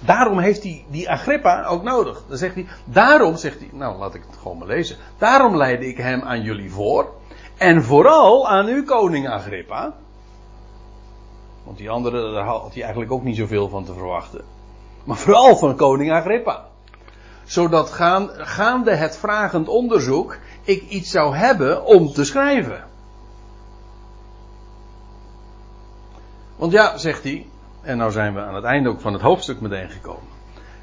Daarom 0.00 0.38
heeft 0.38 0.62
hij 0.62 0.84
die 0.90 1.10
Agrippa 1.10 1.64
ook 1.64 1.82
nodig. 1.82 2.22
Dan 2.28 2.38
zegt 2.38 2.54
hij, 2.54 2.66
daarom 2.84 3.36
zegt 3.36 3.58
hij, 3.58 3.68
nou 3.72 3.98
laat 3.98 4.14
ik 4.14 4.22
het 4.26 4.38
gewoon 4.38 4.58
maar 4.58 4.66
lezen. 4.66 4.96
Daarom 5.18 5.56
leidde 5.56 5.88
ik 5.88 5.96
hem 5.96 6.22
aan 6.22 6.42
jullie 6.42 6.72
voor. 6.72 7.08
En 7.56 7.84
vooral 7.84 8.48
aan 8.48 8.66
uw 8.66 8.84
koning 8.84 9.28
Agrippa. 9.28 9.94
Want 11.64 11.78
die 11.78 11.90
andere, 11.90 12.32
daar 12.32 12.44
had 12.44 12.72
hij 12.72 12.82
eigenlijk 12.82 13.12
ook 13.12 13.24
niet 13.24 13.36
zoveel 13.36 13.68
van 13.68 13.84
te 13.84 13.94
verwachten. 13.94 14.44
Maar 15.04 15.16
vooral 15.16 15.56
van 15.56 15.76
koning 15.76 16.12
Agrippa. 16.12 16.64
Zodat 17.44 17.90
gaan, 17.90 18.28
gaande 18.32 18.94
het 18.94 19.16
vragend 19.16 19.68
onderzoek 19.68 20.38
ik 20.62 20.88
iets 20.88 21.10
zou 21.10 21.36
hebben 21.36 21.84
om 21.84 22.12
te 22.12 22.24
schrijven. 22.24 22.88
Want 26.60 26.72
ja, 26.72 26.98
zegt 26.98 27.22
hij, 27.22 27.46
en 27.82 27.96
nou 27.96 28.10
zijn 28.10 28.34
we 28.34 28.40
aan 28.40 28.54
het 28.54 28.64
einde 28.64 28.88
ook 28.88 29.00
van 29.00 29.12
het 29.12 29.22
hoofdstuk 29.22 29.60
meteen 29.60 29.90
gekomen. 29.90 30.28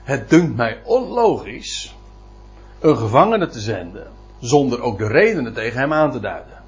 Het 0.03 0.29
dunkt 0.29 0.55
mij 0.55 0.81
onlogisch 0.83 1.95
een 2.79 2.97
gevangene 2.97 3.47
te 3.47 3.59
zenden 3.59 4.07
zonder 4.39 4.81
ook 4.81 4.97
de 4.97 5.07
redenen 5.07 5.53
tegen 5.53 5.79
hem 5.79 5.93
aan 5.93 6.11
te 6.11 6.19
duiden. 6.19 6.61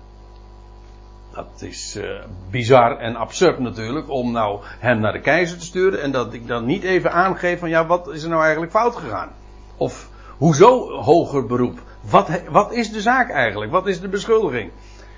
Dat 1.34 1.50
is 1.60 1.96
uh, 1.96 2.10
bizar 2.50 2.98
en 2.98 3.16
absurd 3.16 3.60
natuurlijk 3.60 4.10
om 4.10 4.32
nou 4.32 4.60
hem 4.80 5.00
naar 5.00 5.14
de 5.14 5.22
keizer 5.22 5.58
te 5.58 5.66
sturen 5.66 6.02
en 6.02 6.12
dat 6.12 6.34
ik 6.34 6.48
dan 6.48 6.66
niet 6.66 6.84
even 6.84 7.12
aangeef 7.12 7.60
van 7.60 7.70
ja, 7.70 7.86
wat 7.86 8.08
is 8.08 8.24
er 8.24 8.30
nou 8.30 8.42
eigenlijk 8.42 8.72
fout 8.72 8.96
gegaan? 8.96 9.30
Of 9.78 10.10
hoezo 10.38 10.90
hoger 10.90 11.46
beroep? 11.46 11.80
Wat, 12.10 12.30
wat 12.50 12.74
is 12.74 12.92
de 12.92 13.02
zaak 13.02 13.30
eigenlijk? 13.30 13.72
Wat 13.72 13.88
is 13.88 14.02
de 14.02 14.08
beschuldiging? 14.08 14.72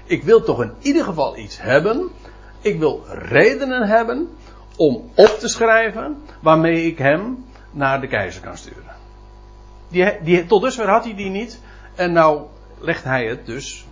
Ik 0.06 0.24
wil 0.24 0.44
toch 0.44 0.62
in 0.62 0.74
ieder 0.80 1.04
geval 1.04 1.38
iets 1.38 1.62
hebben. 1.62 2.12
Ik 2.62 2.80
wil 2.80 3.04
redenen 3.08 3.88
hebben 3.88 4.30
om 4.76 5.12
op 5.16 5.38
te 5.40 5.48
schrijven 5.48 6.24
waarmee 6.40 6.86
ik 6.86 6.98
hem 6.98 7.46
naar 7.72 8.02
de 8.02 8.08
keizer 8.08 8.42
kan 8.42 8.58
sturen. 8.58 8.96
Die, 9.88 10.22
die, 10.22 10.46
tot 10.46 10.62
dusver 10.62 10.90
had 10.90 11.04
hij 11.04 11.16
die 11.16 11.30
niet. 11.30 11.60
En 11.96 12.12
nou 12.12 12.42
legt 12.80 13.04
hij 13.04 13.28
het 13.28 13.46
dus 13.46 13.86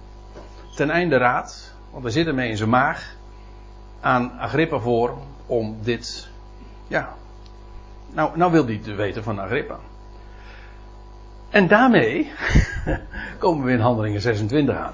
ten 0.75 0.89
einde 0.89 1.17
raad, 1.17 1.73
want 1.91 2.03
hij 2.03 2.12
zit 2.12 2.27
ermee 2.27 2.49
in 2.49 2.58
zijn 2.58 2.69
maag, 2.69 3.15
aan 3.99 4.32
Agrippa 4.39 4.79
voor 4.79 5.17
om 5.45 5.77
dit, 5.82 6.27
ja, 6.88 7.13
nou, 8.12 8.38
nou 8.38 8.51
wil 8.51 8.65
hij 8.65 8.79
het 8.84 8.95
weten 8.95 9.23
van 9.23 9.39
Agrippa. 9.39 9.79
En 11.49 11.67
daarmee 11.67 12.32
komen 13.39 13.65
we 13.65 13.71
in 13.71 13.79
Handelingen 13.79 14.21
26 14.21 14.75
aan. 14.75 14.93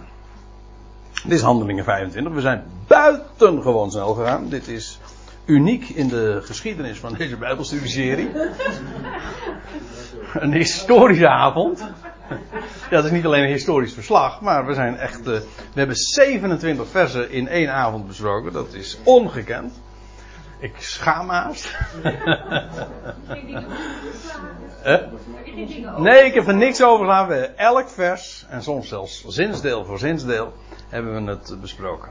Dit 1.25 1.37
is 1.37 1.41
Handelingen 1.41 1.83
25. 1.83 2.33
We 2.33 2.41
zijn 2.41 2.63
buitengewoon 2.87 3.91
snel 3.91 4.13
gegaan. 4.13 4.49
Dit 4.49 4.67
is 4.67 4.99
uniek 5.45 5.89
in 5.89 6.07
de 6.07 6.39
geschiedenis 6.43 6.99
van 6.99 7.13
deze 7.17 7.37
Bijbelstudieserie. 7.37 8.29
een 10.33 10.53
historische 10.53 11.29
avond. 11.29 11.79
Ja, 12.89 12.95
het 12.95 13.05
is 13.05 13.11
niet 13.11 13.25
alleen 13.25 13.43
een 13.43 13.49
historisch 13.49 13.93
verslag, 13.93 14.41
maar 14.41 14.65
we 14.65 14.73
zijn 14.73 14.97
echt. 14.97 15.19
Uh, 15.19 15.25
we 15.25 15.43
hebben 15.73 15.95
27 15.95 16.87
versen 16.87 17.31
in 17.31 17.47
één 17.47 17.73
avond 17.73 18.07
besproken. 18.07 18.53
Dat 18.53 18.73
is 18.73 18.97
ongekend. 19.03 19.73
Ik 20.59 20.75
schaam 20.77 21.29
haast. 21.29 21.77
eh? 24.83 24.97
Nee, 25.97 26.25
ik 26.25 26.33
heb 26.33 26.47
er 26.47 26.55
niks 26.55 26.83
over 26.83 27.05
gedaan. 27.05 27.31
Elk 27.55 27.89
vers, 27.89 28.45
en 28.49 28.63
soms 28.63 28.87
zelfs 28.87 29.25
zinsdeel 29.27 29.85
voor 29.85 29.99
zinsdeel, 29.99 30.53
hebben 30.89 31.25
we 31.25 31.31
het 31.31 31.61
besproken. 31.61 32.09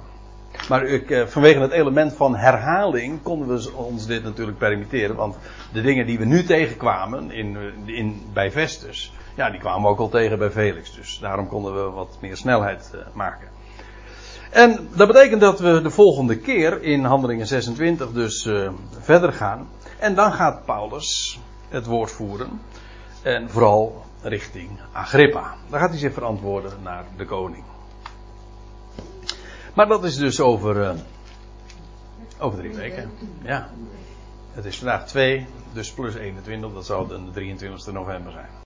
Maar 0.68 0.84
ik, 0.84 1.10
eh, 1.10 1.26
vanwege 1.26 1.58
het 1.60 1.70
element 1.70 2.12
van 2.12 2.36
herhaling 2.36 3.22
konden 3.22 3.48
we 3.48 3.72
ons 3.72 4.06
dit 4.06 4.24
natuurlijk 4.24 4.58
permitteren. 4.58 5.16
Want 5.16 5.36
de 5.72 5.82
dingen 5.82 6.06
die 6.06 6.18
we 6.18 6.24
nu 6.24 6.44
tegenkwamen 6.44 7.30
in, 7.30 7.56
in, 7.86 8.22
bij 8.32 8.50
Vestus, 8.50 9.12
ja, 9.34 9.50
die 9.50 9.60
kwamen 9.60 9.82
we 9.82 9.88
ook 9.88 9.98
al 9.98 10.08
tegen 10.08 10.38
bij 10.38 10.50
Felix. 10.50 10.94
Dus 10.94 11.18
daarom 11.18 11.48
konden 11.48 11.74
we 11.74 11.90
wat 11.90 12.16
meer 12.20 12.36
snelheid 12.36 12.90
uh, 12.94 13.00
maken. 13.12 13.48
En 14.54 14.88
dat 14.96 15.06
betekent 15.06 15.40
dat 15.40 15.60
we 15.60 15.82
de 15.82 15.90
volgende 15.90 16.38
keer 16.38 16.82
in 16.82 17.04
Handelingen 17.04 17.46
26 17.46 18.12
dus 18.12 18.44
uh, 18.44 18.70
verder 19.00 19.32
gaan. 19.32 19.68
En 19.98 20.14
dan 20.14 20.32
gaat 20.32 20.64
Paulus 20.64 21.38
het 21.68 21.86
woord 21.86 22.10
voeren. 22.10 22.60
En 23.22 23.50
vooral 23.50 24.04
richting 24.22 24.70
Agrippa. 24.92 25.54
Dan 25.70 25.80
gaat 25.80 25.90
hij 25.90 25.98
zich 25.98 26.12
verantwoorden 26.12 26.72
naar 26.82 27.04
de 27.16 27.24
koning. 27.24 27.64
Maar 29.74 29.88
dat 29.88 30.04
is 30.04 30.16
dus 30.16 30.40
over, 30.40 30.76
uh, 30.76 30.90
over 32.38 32.58
drie 32.58 32.74
weken. 32.74 33.10
Ja. 33.42 33.68
Het 34.52 34.64
is 34.64 34.76
vandaag 34.78 35.06
2, 35.06 35.46
dus 35.72 35.92
plus 35.92 36.14
21, 36.14 36.72
dat 36.72 36.86
zal 36.86 37.06
de 37.06 37.20
23 37.32 37.92
november 37.92 38.32
zijn. 38.32 38.62